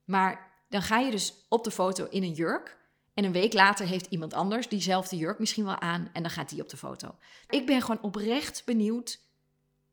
Maar 0.04 0.52
dan 0.68 0.82
ga 0.82 0.98
je 0.98 1.10
dus 1.10 1.34
op 1.48 1.64
de 1.64 1.70
foto 1.70 2.06
in 2.10 2.22
een 2.22 2.32
jurk. 2.32 2.76
En 3.14 3.24
een 3.24 3.32
week 3.32 3.52
later 3.52 3.86
heeft 3.86 4.06
iemand 4.06 4.34
anders 4.34 4.68
diezelfde 4.68 5.16
jurk 5.16 5.38
misschien 5.38 5.64
wel 5.64 5.80
aan. 5.80 6.10
En 6.12 6.22
dan 6.22 6.30
gaat 6.30 6.48
die 6.48 6.62
op 6.62 6.68
de 6.68 6.76
foto. 6.76 7.14
Ik 7.48 7.66
ben 7.66 7.80
gewoon 7.80 8.02
oprecht 8.02 8.62
benieuwd 8.64 9.20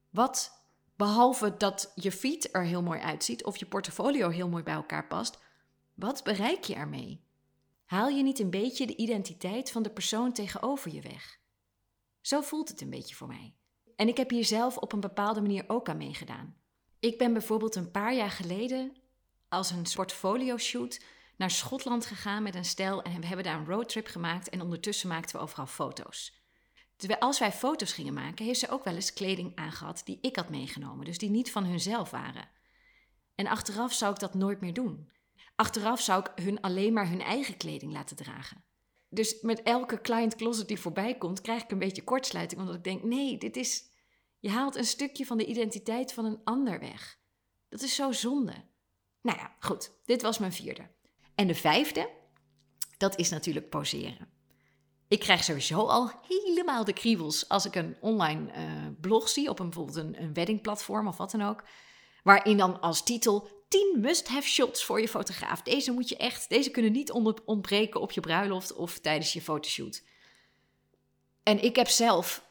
wat, 0.09 0.51
behalve 0.95 1.57
dat 1.57 1.91
je 1.95 2.11
feed 2.11 2.55
er 2.55 2.63
heel 2.63 2.83
mooi 2.83 2.99
uitziet. 2.99 3.43
of 3.43 3.57
je 3.57 3.65
portfolio 3.65 4.29
heel 4.29 4.49
mooi 4.49 4.63
bij 4.63 4.73
elkaar 4.73 5.07
past. 5.07 5.39
wat 5.93 6.23
bereik 6.23 6.63
je 6.63 6.75
ermee? 6.75 7.21
Haal 7.85 8.09
je 8.09 8.23
niet 8.23 8.39
een 8.39 8.49
beetje 8.49 8.87
de 8.87 8.95
identiteit 8.95 9.71
van 9.71 9.83
de 9.83 9.89
persoon 9.89 10.33
tegenover 10.33 10.93
je 10.93 11.01
weg? 11.01 11.39
Zo 12.21 12.41
voelt 12.41 12.69
het 12.69 12.81
een 12.81 12.89
beetje 12.89 13.15
voor 13.15 13.27
mij. 13.27 13.53
En 13.95 14.07
ik 14.07 14.17
heb 14.17 14.29
hier 14.29 14.45
zelf 14.45 14.77
op 14.77 14.93
een 14.93 14.99
bepaalde 14.99 15.41
manier 15.41 15.63
ook 15.67 15.89
aan 15.89 15.97
meegedaan. 15.97 16.55
Ik 16.99 17.17
ben 17.17 17.33
bijvoorbeeld 17.33 17.75
een 17.75 17.91
paar 17.91 18.13
jaar 18.13 18.31
geleden 18.31 18.95
als 19.49 19.71
een 19.71 19.85
portfolio 19.95 20.57
shoot 20.57 21.03
naar 21.37 21.51
Schotland 21.51 22.05
gegaan 22.05 22.43
met 22.43 22.55
een 22.55 22.65
stel 22.65 23.01
en 23.01 23.19
we 23.19 23.27
hebben 23.27 23.45
daar 23.45 23.59
een 23.59 23.65
roadtrip 23.65 24.07
gemaakt 24.07 24.49
en 24.49 24.61
ondertussen 24.61 25.09
maakten 25.09 25.35
we 25.35 25.41
overal 25.41 25.67
foto's. 25.67 26.41
Terwijl 26.95 27.19
als 27.19 27.39
wij 27.39 27.51
foto's 27.51 27.93
gingen 27.93 28.13
maken, 28.13 28.45
heeft 28.45 28.59
ze 28.59 28.69
ook 28.69 28.83
wel 28.83 28.95
eens 28.95 29.13
kleding 29.13 29.55
aangehad 29.55 30.01
die 30.05 30.17
ik 30.21 30.35
had 30.35 30.49
meegenomen, 30.49 31.05
dus 31.05 31.17
die 31.17 31.29
niet 31.29 31.51
van 31.51 31.65
hunzelf 31.65 32.09
waren. 32.09 32.49
En 33.35 33.47
achteraf 33.47 33.93
zou 33.93 34.13
ik 34.13 34.19
dat 34.19 34.33
nooit 34.33 34.61
meer 34.61 34.73
doen. 34.73 35.11
Achteraf 35.55 36.01
zou 36.01 36.19
ik 36.19 36.43
hun 36.43 36.61
alleen 36.61 36.93
maar 36.93 37.09
hun 37.09 37.21
eigen 37.21 37.57
kleding 37.57 37.91
laten 37.91 38.15
dragen. 38.15 38.63
Dus 39.13 39.41
met 39.41 39.61
elke 39.61 40.01
client 40.01 40.35
closet 40.35 40.67
die 40.67 40.79
voorbij 40.79 41.17
komt, 41.17 41.41
krijg 41.41 41.63
ik 41.63 41.71
een 41.71 41.79
beetje 41.79 42.03
kortsluiting, 42.03 42.61
omdat 42.61 42.75
ik 42.75 42.83
denk: 42.83 43.03
nee, 43.03 43.37
dit 43.37 43.55
is 43.55 43.83
je 44.39 44.49
haalt 44.49 44.75
een 44.75 44.85
stukje 44.85 45.25
van 45.25 45.37
de 45.37 45.45
identiteit 45.45 46.13
van 46.13 46.25
een 46.25 46.41
ander 46.43 46.79
weg. 46.79 47.19
Dat 47.69 47.81
is 47.81 47.95
zo 47.95 48.11
zonde. 48.11 48.53
Nou 49.21 49.37
ja, 49.37 49.55
goed. 49.59 49.91
Dit 50.05 50.21
was 50.21 50.37
mijn 50.37 50.53
vierde. 50.53 50.89
En 51.35 51.47
de 51.47 51.55
vijfde, 51.55 52.09
dat 52.97 53.17
is 53.17 53.29
natuurlijk 53.29 53.69
poseren. 53.69 54.29
Ik 55.07 55.19
krijg 55.19 55.43
sowieso 55.43 55.85
al 55.85 56.11
helemaal 56.27 56.83
de 56.83 56.93
kriebels 56.93 57.49
als 57.49 57.65
ik 57.65 57.75
een 57.75 57.97
online 58.01 58.51
uh, 58.51 58.87
blog 59.01 59.29
zie 59.29 59.49
op 59.49 59.59
een, 59.59 59.69
bijvoorbeeld 59.69 60.15
een 60.15 60.33
weddingplatform 60.33 61.07
of 61.07 61.17
wat 61.17 61.31
dan 61.31 61.41
ook. 61.41 61.63
Waarin 62.23 62.57
dan 62.57 62.81
als 62.81 63.03
titel 63.03 63.62
10 63.73 63.97
must-have 63.99 64.47
shots 64.47 64.83
voor 64.83 65.01
je 65.01 65.07
fotograaf. 65.07 65.61
Deze 65.61 65.91
moet 65.91 66.09
je 66.09 66.17
echt, 66.17 66.49
deze 66.49 66.71
kunnen 66.71 66.91
niet 66.91 67.11
ontbreken 67.45 68.01
op 68.01 68.11
je 68.11 68.21
bruiloft 68.21 68.73
of 68.73 68.99
tijdens 68.99 69.33
je 69.33 69.41
fotoshoot. 69.41 70.03
En 71.43 71.63
ik 71.63 71.75
heb 71.75 71.87
zelf 71.87 72.45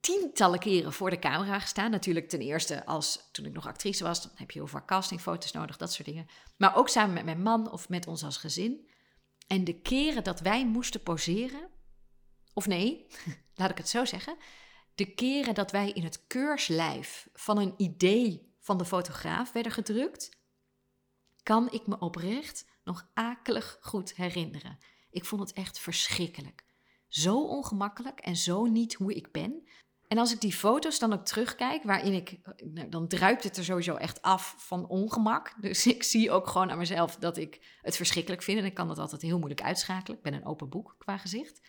tientallen 0.00 0.58
keren 0.58 0.92
voor 0.92 1.10
de 1.10 1.18
camera 1.18 1.58
gestaan. 1.58 1.90
Natuurlijk 1.90 2.28
ten 2.28 2.40
eerste 2.40 2.86
als 2.86 3.28
toen 3.32 3.44
ik 3.44 3.52
nog 3.52 3.66
actrice 3.66 4.04
was, 4.04 4.22
dan 4.22 4.30
heb 4.34 4.50
je 4.50 4.58
heel 4.58 4.68
vaak 4.68 4.86
castingfoto's 4.86 5.52
nodig, 5.52 5.76
dat 5.76 5.92
soort 5.92 6.08
dingen. 6.08 6.26
Maar 6.56 6.76
ook 6.76 6.88
samen 6.88 7.14
met 7.14 7.24
mijn 7.24 7.42
man 7.42 7.70
of 7.70 7.88
met 7.88 8.06
ons 8.06 8.24
als 8.24 8.36
gezin. 8.36 8.88
En 9.46 9.64
de 9.64 9.80
keren 9.80 10.24
dat 10.24 10.40
wij 10.40 10.66
moesten 10.66 11.02
poseren, 11.02 11.68
of 12.52 12.66
nee, 12.66 13.06
laat 13.54 13.70
ik 13.70 13.78
het 13.78 13.88
zo 13.88 14.04
zeggen. 14.04 14.36
De 14.94 15.14
keren 15.14 15.54
dat 15.54 15.70
wij 15.70 15.90
in 15.90 16.04
het 16.04 16.26
keurslijf 16.26 17.28
van 17.32 17.58
een 17.58 17.74
idee 17.76 18.51
van 18.62 18.78
de 18.78 18.84
fotograaf 18.84 19.52
werden 19.52 19.72
gedrukt, 19.72 20.30
kan 21.42 21.70
ik 21.70 21.86
me 21.86 21.98
oprecht 21.98 22.66
nog 22.84 23.08
akelig 23.14 23.78
goed 23.80 24.14
herinneren. 24.14 24.78
Ik 25.10 25.24
vond 25.24 25.40
het 25.40 25.52
echt 25.52 25.78
verschrikkelijk. 25.78 26.64
Zo 27.08 27.46
ongemakkelijk 27.46 28.20
en 28.20 28.36
zo 28.36 28.64
niet 28.64 28.94
hoe 28.94 29.14
ik 29.14 29.32
ben. 29.32 29.68
En 30.08 30.18
als 30.18 30.32
ik 30.32 30.40
die 30.40 30.52
foto's 30.52 30.98
dan 30.98 31.12
ook 31.12 31.24
terugkijk, 31.24 31.82
waarin 31.82 32.12
ik, 32.12 32.38
nou, 32.64 32.88
dan 32.88 33.08
druipt 33.08 33.44
het 33.44 33.56
er 33.56 33.64
sowieso 33.64 33.94
echt 33.94 34.22
af 34.22 34.54
van 34.58 34.86
ongemak. 34.86 35.54
Dus 35.60 35.86
ik 35.94 36.02
zie 36.02 36.30
ook 36.30 36.46
gewoon 36.46 36.70
aan 36.70 36.78
mezelf 36.78 37.16
dat 37.16 37.36
ik 37.36 37.78
het 37.80 37.96
verschrikkelijk 37.96 38.42
vind. 38.42 38.58
En 38.58 38.64
ik 38.64 38.74
kan 38.74 38.88
dat 38.88 38.98
altijd 38.98 39.22
heel 39.22 39.38
moeilijk 39.38 39.62
uitschakelen. 39.62 40.16
Ik 40.16 40.22
ben 40.22 40.34
een 40.34 40.46
open 40.46 40.68
boek 40.68 40.94
qua 40.98 41.16
gezicht. 41.16 41.60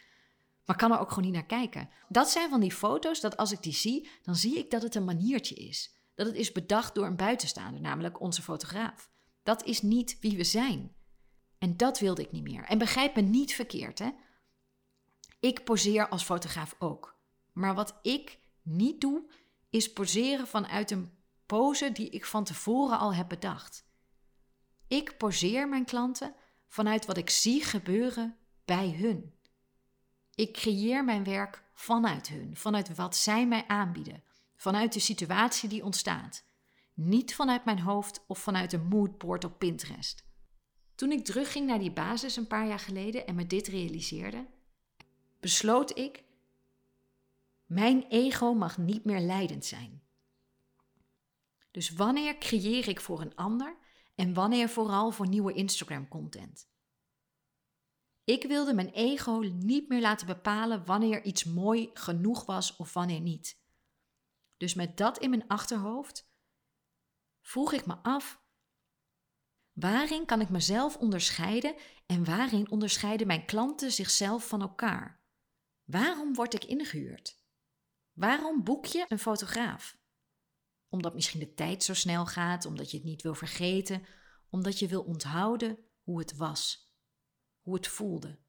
Maar 0.65 0.75
kan 0.75 0.91
er 0.91 0.99
ook 0.99 1.09
gewoon 1.09 1.23
niet 1.23 1.33
naar 1.33 1.45
kijken. 1.45 1.89
Dat 2.09 2.29
zijn 2.29 2.49
van 2.49 2.59
die 2.59 2.71
foto's 2.71 3.19
dat 3.19 3.37
als 3.37 3.51
ik 3.51 3.61
die 3.61 3.73
zie, 3.73 4.09
dan 4.21 4.35
zie 4.35 4.57
ik 4.57 4.71
dat 4.71 4.81
het 4.81 4.95
een 4.95 5.05
maniertje 5.05 5.55
is. 5.55 5.95
Dat 6.15 6.27
het 6.27 6.35
is 6.35 6.51
bedacht 6.51 6.95
door 6.95 7.05
een 7.05 7.15
buitenstaander, 7.15 7.81
namelijk 7.81 8.19
onze 8.19 8.41
fotograaf. 8.41 9.11
Dat 9.43 9.63
is 9.63 9.81
niet 9.81 10.17
wie 10.19 10.37
we 10.37 10.43
zijn. 10.43 10.95
En 11.57 11.77
dat 11.77 11.99
wilde 11.99 12.21
ik 12.21 12.31
niet 12.31 12.43
meer. 12.43 12.63
En 12.63 12.77
begrijp 12.77 13.15
me 13.15 13.21
niet 13.21 13.53
verkeerd, 13.53 13.99
hè? 13.99 14.09
Ik 15.39 15.63
poseer 15.63 16.09
als 16.09 16.23
fotograaf 16.23 16.75
ook. 16.79 17.19
Maar 17.51 17.75
wat 17.75 17.99
ik 18.01 18.39
niet 18.61 19.01
doe, 19.01 19.31
is 19.69 19.93
poseren 19.93 20.47
vanuit 20.47 20.91
een 20.91 21.11
pose 21.45 21.91
die 21.91 22.09
ik 22.09 22.25
van 22.25 22.43
tevoren 22.43 22.99
al 22.99 23.13
heb 23.13 23.29
bedacht. 23.29 23.85
Ik 24.87 25.17
poseer 25.17 25.69
mijn 25.69 25.85
klanten 25.85 26.35
vanuit 26.67 27.05
wat 27.05 27.17
ik 27.17 27.29
zie 27.29 27.63
gebeuren 27.63 28.37
bij 28.65 28.91
hun. 28.91 29.33
Ik 30.35 30.53
creëer 30.53 31.03
mijn 31.03 31.23
werk 31.23 31.63
vanuit 31.73 32.27
hun, 32.27 32.57
vanuit 32.57 32.95
wat 32.95 33.15
zij 33.15 33.47
mij 33.47 33.67
aanbieden, 33.67 34.23
vanuit 34.55 34.93
de 34.93 34.99
situatie 34.99 35.69
die 35.69 35.83
ontstaat. 35.83 36.45
Niet 36.93 37.35
vanuit 37.35 37.65
mijn 37.65 37.79
hoofd 37.79 38.23
of 38.27 38.39
vanuit 38.39 38.73
een 38.73 38.87
moodboard 38.87 39.43
op 39.43 39.59
Pinterest. 39.59 40.25
Toen 40.95 41.11
ik 41.11 41.25
terugging 41.25 41.67
naar 41.67 41.79
die 41.79 41.91
basis 41.91 42.35
een 42.35 42.47
paar 42.47 42.67
jaar 42.67 42.79
geleden 42.79 43.27
en 43.27 43.35
me 43.35 43.47
dit 43.47 43.67
realiseerde, 43.67 44.47
besloot 45.39 45.97
ik 45.97 46.23
mijn 47.65 48.05
ego 48.09 48.53
mag 48.53 48.77
niet 48.77 49.05
meer 49.05 49.19
leidend 49.19 49.65
zijn. 49.65 50.01
Dus 51.71 51.89
wanneer 51.89 52.37
creëer 52.37 52.87
ik 52.87 53.01
voor 53.01 53.21
een 53.21 53.35
ander 53.35 53.77
en 54.15 54.33
wanneer 54.33 54.69
vooral 54.69 55.11
voor 55.11 55.27
nieuwe 55.27 55.53
Instagram-content? 55.53 56.71
Ik 58.23 58.43
wilde 58.43 58.73
mijn 58.73 58.89
ego 58.89 59.39
niet 59.39 59.89
meer 59.89 60.01
laten 60.01 60.27
bepalen 60.27 60.85
wanneer 60.85 61.23
iets 61.23 61.43
mooi 61.43 61.89
genoeg 61.93 62.45
was 62.45 62.75
of 62.75 62.93
wanneer 62.93 63.19
niet. 63.19 63.62
Dus 64.63 64.73
met 64.73 64.97
dat 64.97 65.17
in 65.17 65.29
mijn 65.29 65.47
achterhoofd 65.47 66.31
vroeg 67.41 67.73
ik 67.73 67.85
me 67.85 67.95
af: 67.95 68.41
waarin 69.71 70.25
kan 70.25 70.41
ik 70.41 70.49
mezelf 70.49 70.97
onderscheiden 70.97 71.75
en 72.05 72.25
waarin 72.25 72.71
onderscheiden 72.71 73.27
mijn 73.27 73.45
klanten 73.45 73.91
zichzelf 73.91 74.47
van 74.47 74.61
elkaar? 74.61 75.23
Waarom 75.83 76.33
word 76.33 76.53
ik 76.53 76.63
ingehuurd? 76.63 77.43
Waarom 78.11 78.63
boek 78.63 78.85
je 78.85 79.05
een 79.07 79.19
fotograaf? 79.19 79.97
Omdat 80.89 81.13
misschien 81.13 81.39
de 81.39 81.53
tijd 81.53 81.83
zo 81.83 81.93
snel 81.93 82.25
gaat, 82.25 82.65
omdat 82.65 82.91
je 82.91 82.97
het 82.97 83.05
niet 83.05 83.21
wil 83.21 83.35
vergeten, 83.35 84.05
omdat 84.49 84.79
je 84.79 84.87
wil 84.87 85.03
onthouden 85.03 85.77
hoe 86.01 86.19
het 86.19 86.35
was, 86.35 86.93
hoe 87.61 87.75
het 87.75 87.87
voelde. 87.87 88.39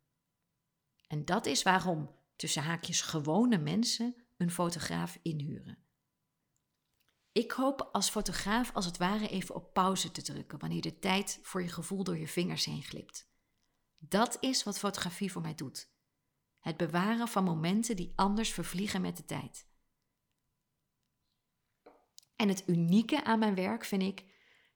En 1.06 1.24
dat 1.24 1.46
is 1.46 1.62
waarom 1.62 2.16
tussen 2.36 2.62
haakjes 2.62 3.00
gewone 3.00 3.58
mensen 3.58 4.26
een 4.36 4.50
fotograaf 4.50 5.18
inhuren. 5.22 5.83
Ik 7.34 7.50
hoop 7.50 7.88
als 7.92 8.10
fotograaf 8.10 8.74
als 8.74 8.84
het 8.84 8.96
ware 8.96 9.28
even 9.28 9.54
op 9.54 9.72
pauze 9.72 10.10
te 10.10 10.22
drukken 10.22 10.58
wanneer 10.58 10.80
de 10.80 10.98
tijd 10.98 11.38
voor 11.42 11.62
je 11.62 11.68
gevoel 11.68 12.04
door 12.04 12.18
je 12.18 12.28
vingers 12.28 12.64
heen 12.64 12.82
glipt. 12.82 13.30
Dat 13.98 14.36
is 14.40 14.62
wat 14.62 14.78
fotografie 14.78 15.32
voor 15.32 15.42
mij 15.42 15.54
doet. 15.54 15.92
Het 16.58 16.76
bewaren 16.76 17.28
van 17.28 17.44
momenten 17.44 17.96
die 17.96 18.12
anders 18.16 18.52
vervliegen 18.52 19.00
met 19.00 19.16
de 19.16 19.24
tijd. 19.24 19.68
En 22.36 22.48
het 22.48 22.62
unieke 22.66 23.24
aan 23.24 23.38
mijn 23.38 23.54
werk 23.54 23.84
vind 23.84 24.02
ik 24.02 24.24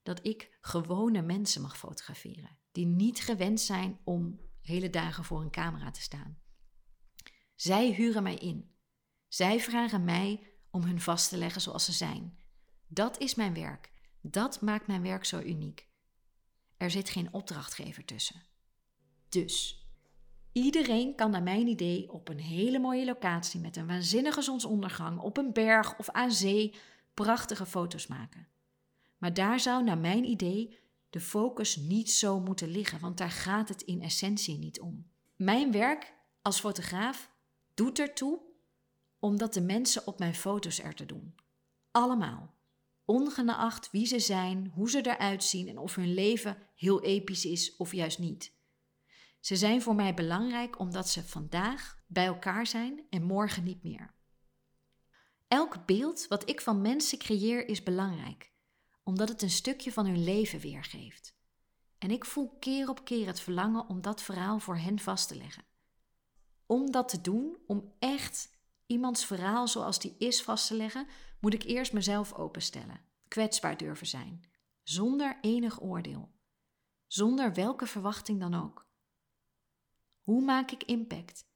dat 0.03 0.27
ik 0.27 0.57
gewone 0.61 1.23
mensen 1.23 1.63
mag 1.63 1.79
fotograferen, 1.79 2.59
die 2.73 2.87
niet 2.87 3.21
gewend 3.21 3.61
zijn 3.61 4.01
om 4.05 4.41
hele 4.61 4.91
dagen 4.91 5.25
voor 5.25 5.41
een 5.41 5.51
camera 5.51 5.91
te 5.91 6.01
staan. 6.01 6.39
Zij 7.55 7.93
huren 7.93 8.23
mij 8.23 8.37
in. 8.37 8.75
Zij 9.29 9.61
vragen 9.61 10.05
mij 10.05 10.53
om 10.71 10.83
hun 10.83 11.01
vast 11.01 11.29
te 11.29 11.37
leggen 11.37 11.61
zoals 11.61 11.85
ze 11.85 11.93
zijn. 11.93 12.38
Dat 12.89 13.19
is 13.19 13.35
mijn 13.35 13.55
werk. 13.55 13.93
Dat 14.21 14.61
maakt 14.61 14.87
mijn 14.87 15.03
werk 15.03 15.25
zo 15.25 15.41
uniek. 15.41 15.89
Er 16.77 16.91
zit 16.91 17.09
geen 17.09 17.33
opdrachtgever 17.33 18.05
tussen. 18.05 18.43
Dus, 19.29 19.87
iedereen 20.53 21.15
kan 21.15 21.31
naar 21.31 21.43
mijn 21.43 21.67
idee 21.67 22.13
op 22.13 22.29
een 22.29 22.41
hele 22.41 22.79
mooie 22.79 23.05
locatie 23.05 23.61
met 23.61 23.77
een 23.77 23.87
waanzinnige 23.87 24.43
zonsondergang 24.43 25.21
op 25.21 25.37
een 25.37 25.53
berg 25.53 25.99
of 25.99 26.11
aan 26.11 26.33
zee 26.33 26.75
prachtige 27.15 27.67
foto's 27.67 28.07
maken. 28.07 28.49
Maar 29.19 29.35
daar 29.35 29.61
zou 29.61 29.85
naar 29.85 29.99
mijn 29.99 30.25
idee 30.25 30.79
de 31.11 31.21
focus 31.21 31.77
niet 31.77 32.11
zo 32.11 32.41
moeten 32.41 32.69
liggen, 32.69 33.01
want 33.01 33.19
daar 33.19 33.31
gaat 33.31 33.69
het 33.69 33.83
in 33.83 34.03
essentie 34.03 34.59
niet 34.59 34.81
om. 34.81 35.11
Mijn 35.37 35.73
werk 35.73 36.15
als 36.43 36.61
fotograaf 36.61 37.31
doet 37.75 37.99
ertoe 37.99 38.41
omdat 39.19 39.55
de 39.55 39.61
mensen 39.61 40.07
op 40.07 40.19
mijn 40.19 40.35
foto's 40.35 40.83
er 40.83 40.95
te 40.95 41.07
doen. 41.07 41.35
Allemaal. 41.91 42.55
Ongeacht 43.11 43.91
wie 43.91 44.07
ze 44.07 44.19
zijn, 44.19 44.71
hoe 44.75 44.91
ze 44.91 45.07
eruit 45.07 45.45
zien 45.45 45.69
en 45.69 45.79
of 45.79 45.95
hun 45.95 46.15
leven 46.15 46.57
heel 46.75 47.03
episch 47.03 47.45
is 47.45 47.77
of 47.77 47.93
juist 47.93 48.19
niet. 48.19 48.53
Ze 49.41 49.57
zijn 49.57 49.83
voor 49.83 49.95
mij 49.95 50.15
belangrijk 50.15 50.79
omdat 50.79 51.09
ze 51.09 51.25
vandaag 51.25 52.03
bij 52.07 52.27
elkaar 52.27 52.67
zijn 52.67 53.07
en 53.11 53.23
morgen 53.23 53.65
niet 53.65 53.83
meer. 53.83 54.15
Elk 55.47 55.87
beeld 55.87 56.27
wat 56.27 56.49
ik 56.49 56.61
van 56.61 56.81
mensen 56.81 57.19
creëer 57.19 57.69
is 57.69 57.83
belangrijk, 57.83 58.53
omdat 59.03 59.29
het 59.29 59.43
een 59.43 59.51
stukje 59.51 59.93
van 59.93 60.07
hun 60.07 60.25
leven 60.25 60.61
weergeeft. 60.61 61.37
En 61.99 62.11
ik 62.11 62.25
voel 62.25 62.57
keer 62.59 62.89
op 62.89 63.05
keer 63.05 63.27
het 63.27 63.41
verlangen 63.41 63.89
om 63.89 64.01
dat 64.01 64.23
verhaal 64.23 64.59
voor 64.59 64.77
hen 64.77 64.99
vast 64.99 65.29
te 65.29 65.37
leggen. 65.37 65.65
Om 66.67 66.91
dat 66.91 67.09
te 67.09 67.21
doen, 67.21 67.57
om 67.67 67.93
echt 67.99 68.58
iemands 68.89 69.25
verhaal 69.25 69.69
zoals 69.69 69.99
die 69.99 70.15
is 70.19 70.43
vast 70.43 70.67
te 70.67 70.75
leggen, 70.75 71.07
moet 71.41 71.55
ik 71.55 71.63
eerst 71.63 71.93
mezelf 71.93 72.33
openstellen, 72.33 73.01
kwetsbaar 73.29 73.77
durven 73.77 74.07
zijn, 74.07 74.45
zonder 74.83 75.39
enig 75.41 75.83
oordeel, 75.83 76.33
zonder 77.07 77.55
welke 77.55 77.87
verwachting 77.87 78.41
dan 78.41 78.55
ook. 78.55 78.87
Hoe 80.21 80.43
maak 80.43 80.71
ik 80.71 80.83
impact? 80.83 81.47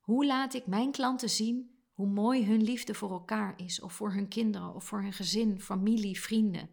Hoe 0.00 0.26
laat 0.26 0.54
ik 0.54 0.66
mijn 0.66 0.92
klanten 0.92 1.30
zien 1.30 1.72
hoe 1.92 2.06
mooi 2.06 2.46
hun 2.46 2.62
liefde 2.62 2.94
voor 2.94 3.10
elkaar 3.10 3.60
is, 3.60 3.80
of 3.80 3.92
voor 3.92 4.12
hun 4.12 4.28
kinderen, 4.28 4.74
of 4.74 4.84
voor 4.84 5.02
hun 5.02 5.12
gezin, 5.12 5.60
familie, 5.60 6.20
vrienden? 6.20 6.70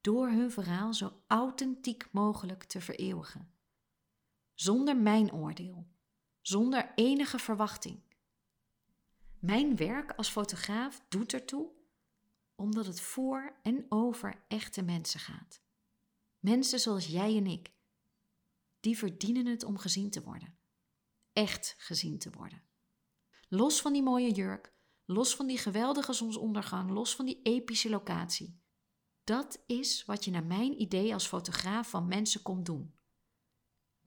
Door 0.00 0.28
hun 0.28 0.50
verhaal 0.50 0.94
zo 0.94 1.22
authentiek 1.26 2.08
mogelijk 2.12 2.64
te 2.64 2.80
vereeuwigen. 2.80 3.54
Zonder 4.54 4.96
mijn 4.96 5.32
oordeel, 5.32 5.86
zonder 6.40 6.92
enige 6.94 7.38
verwachting. 7.38 8.05
Mijn 9.46 9.76
werk 9.76 10.12
als 10.12 10.28
fotograaf 10.28 11.02
doet 11.08 11.32
ertoe 11.32 11.70
omdat 12.54 12.86
het 12.86 13.00
voor 13.00 13.56
en 13.62 13.86
over 13.88 14.44
echte 14.48 14.82
mensen 14.82 15.20
gaat. 15.20 15.60
Mensen 16.38 16.78
zoals 16.80 17.06
jij 17.06 17.36
en 17.36 17.46
ik. 17.46 17.72
Die 18.80 18.98
verdienen 18.98 19.46
het 19.46 19.64
om 19.64 19.78
gezien 19.78 20.10
te 20.10 20.22
worden. 20.22 20.58
Echt 21.32 21.74
gezien 21.78 22.18
te 22.18 22.30
worden. 22.30 22.62
Los 23.48 23.80
van 23.80 23.92
die 23.92 24.02
mooie 24.02 24.30
jurk, 24.30 24.72
los 25.04 25.36
van 25.36 25.46
die 25.46 25.58
geweldige 25.58 26.12
zonsondergang, 26.12 26.90
los 26.90 27.16
van 27.16 27.24
die 27.24 27.42
epische 27.42 27.90
locatie. 27.90 28.60
Dat 29.24 29.62
is 29.66 30.04
wat 30.04 30.24
je 30.24 30.30
naar 30.30 30.46
mijn 30.46 30.80
idee 30.80 31.12
als 31.12 31.26
fotograaf 31.26 31.90
van 31.90 32.08
mensen 32.08 32.42
komt 32.42 32.66
doen. 32.66 32.94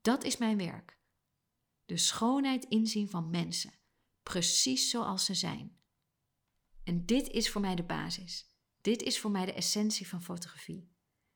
Dat 0.00 0.24
is 0.24 0.36
mijn 0.36 0.56
werk. 0.56 0.98
De 1.84 1.96
schoonheid 1.96 2.64
inzien 2.64 3.10
van 3.10 3.30
mensen, 3.30 3.79
precies 4.30 4.90
zoals 4.90 5.24
ze 5.24 5.34
zijn. 5.34 5.78
En 6.84 7.06
dit 7.06 7.28
is 7.28 7.50
voor 7.50 7.60
mij 7.60 7.74
de 7.74 7.82
basis. 7.82 8.54
Dit 8.80 9.02
is 9.02 9.18
voor 9.20 9.30
mij 9.30 9.44
de 9.44 9.52
essentie 9.52 10.08
van 10.08 10.22
fotografie. 10.22 10.92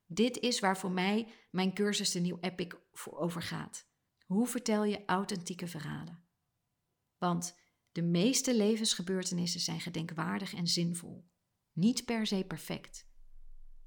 Dit 0.07 0.39
is 0.39 0.61
waar 0.61 0.79
voor 0.79 0.91
mij 0.91 1.33
mijn 1.51 1.75
cursus 1.75 2.11
de 2.11 2.21
Nieuw 2.21 2.39
Epic 2.41 2.73
voor 2.93 3.19
over 3.19 3.43
gaat. 3.43 3.89
Hoe 4.27 4.47
vertel 4.47 4.85
je 4.85 5.05
authentieke 5.05 5.67
verhalen? 5.67 6.25
Want 7.19 7.59
de 7.93 8.03
meeste 8.03 8.57
levensgebeurtenissen 8.57 9.61
zijn 9.61 9.81
gedenkwaardig 9.81 10.55
en 10.55 10.67
zinvol, 10.67 11.31
niet 11.73 12.05
per 12.05 12.27
se 12.27 12.45
perfect. 12.47 13.09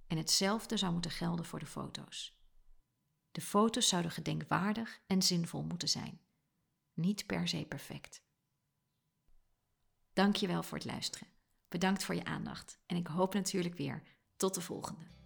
En 0.07 0.17
hetzelfde 0.17 0.77
zou 0.77 0.93
moeten 0.93 1.11
gelden 1.11 1.45
voor 1.45 1.59
de 1.59 1.65
foto's. 1.65 2.41
De 3.31 3.41
foto's 3.41 3.87
zouden 3.87 4.11
gedenkwaardig 4.11 5.01
en 5.05 5.21
zinvol 5.21 5.63
moeten 5.63 5.89
zijn, 5.89 6.21
niet 6.93 7.25
per 7.25 7.47
se 7.47 7.65
perfect. 7.65 8.25
Dankjewel 10.17 10.63
voor 10.63 10.77
het 10.77 10.88
luisteren. 10.88 11.27
Bedankt 11.67 12.03
voor 12.03 12.15
je 12.15 12.23
aandacht 12.23 12.80
en 12.86 12.95
ik 12.95 13.08
hoop 13.08 13.34
natuurlijk 13.34 13.75
weer 13.75 14.01
tot 14.38 14.53
de 14.53 14.62
volgende. 14.62 15.16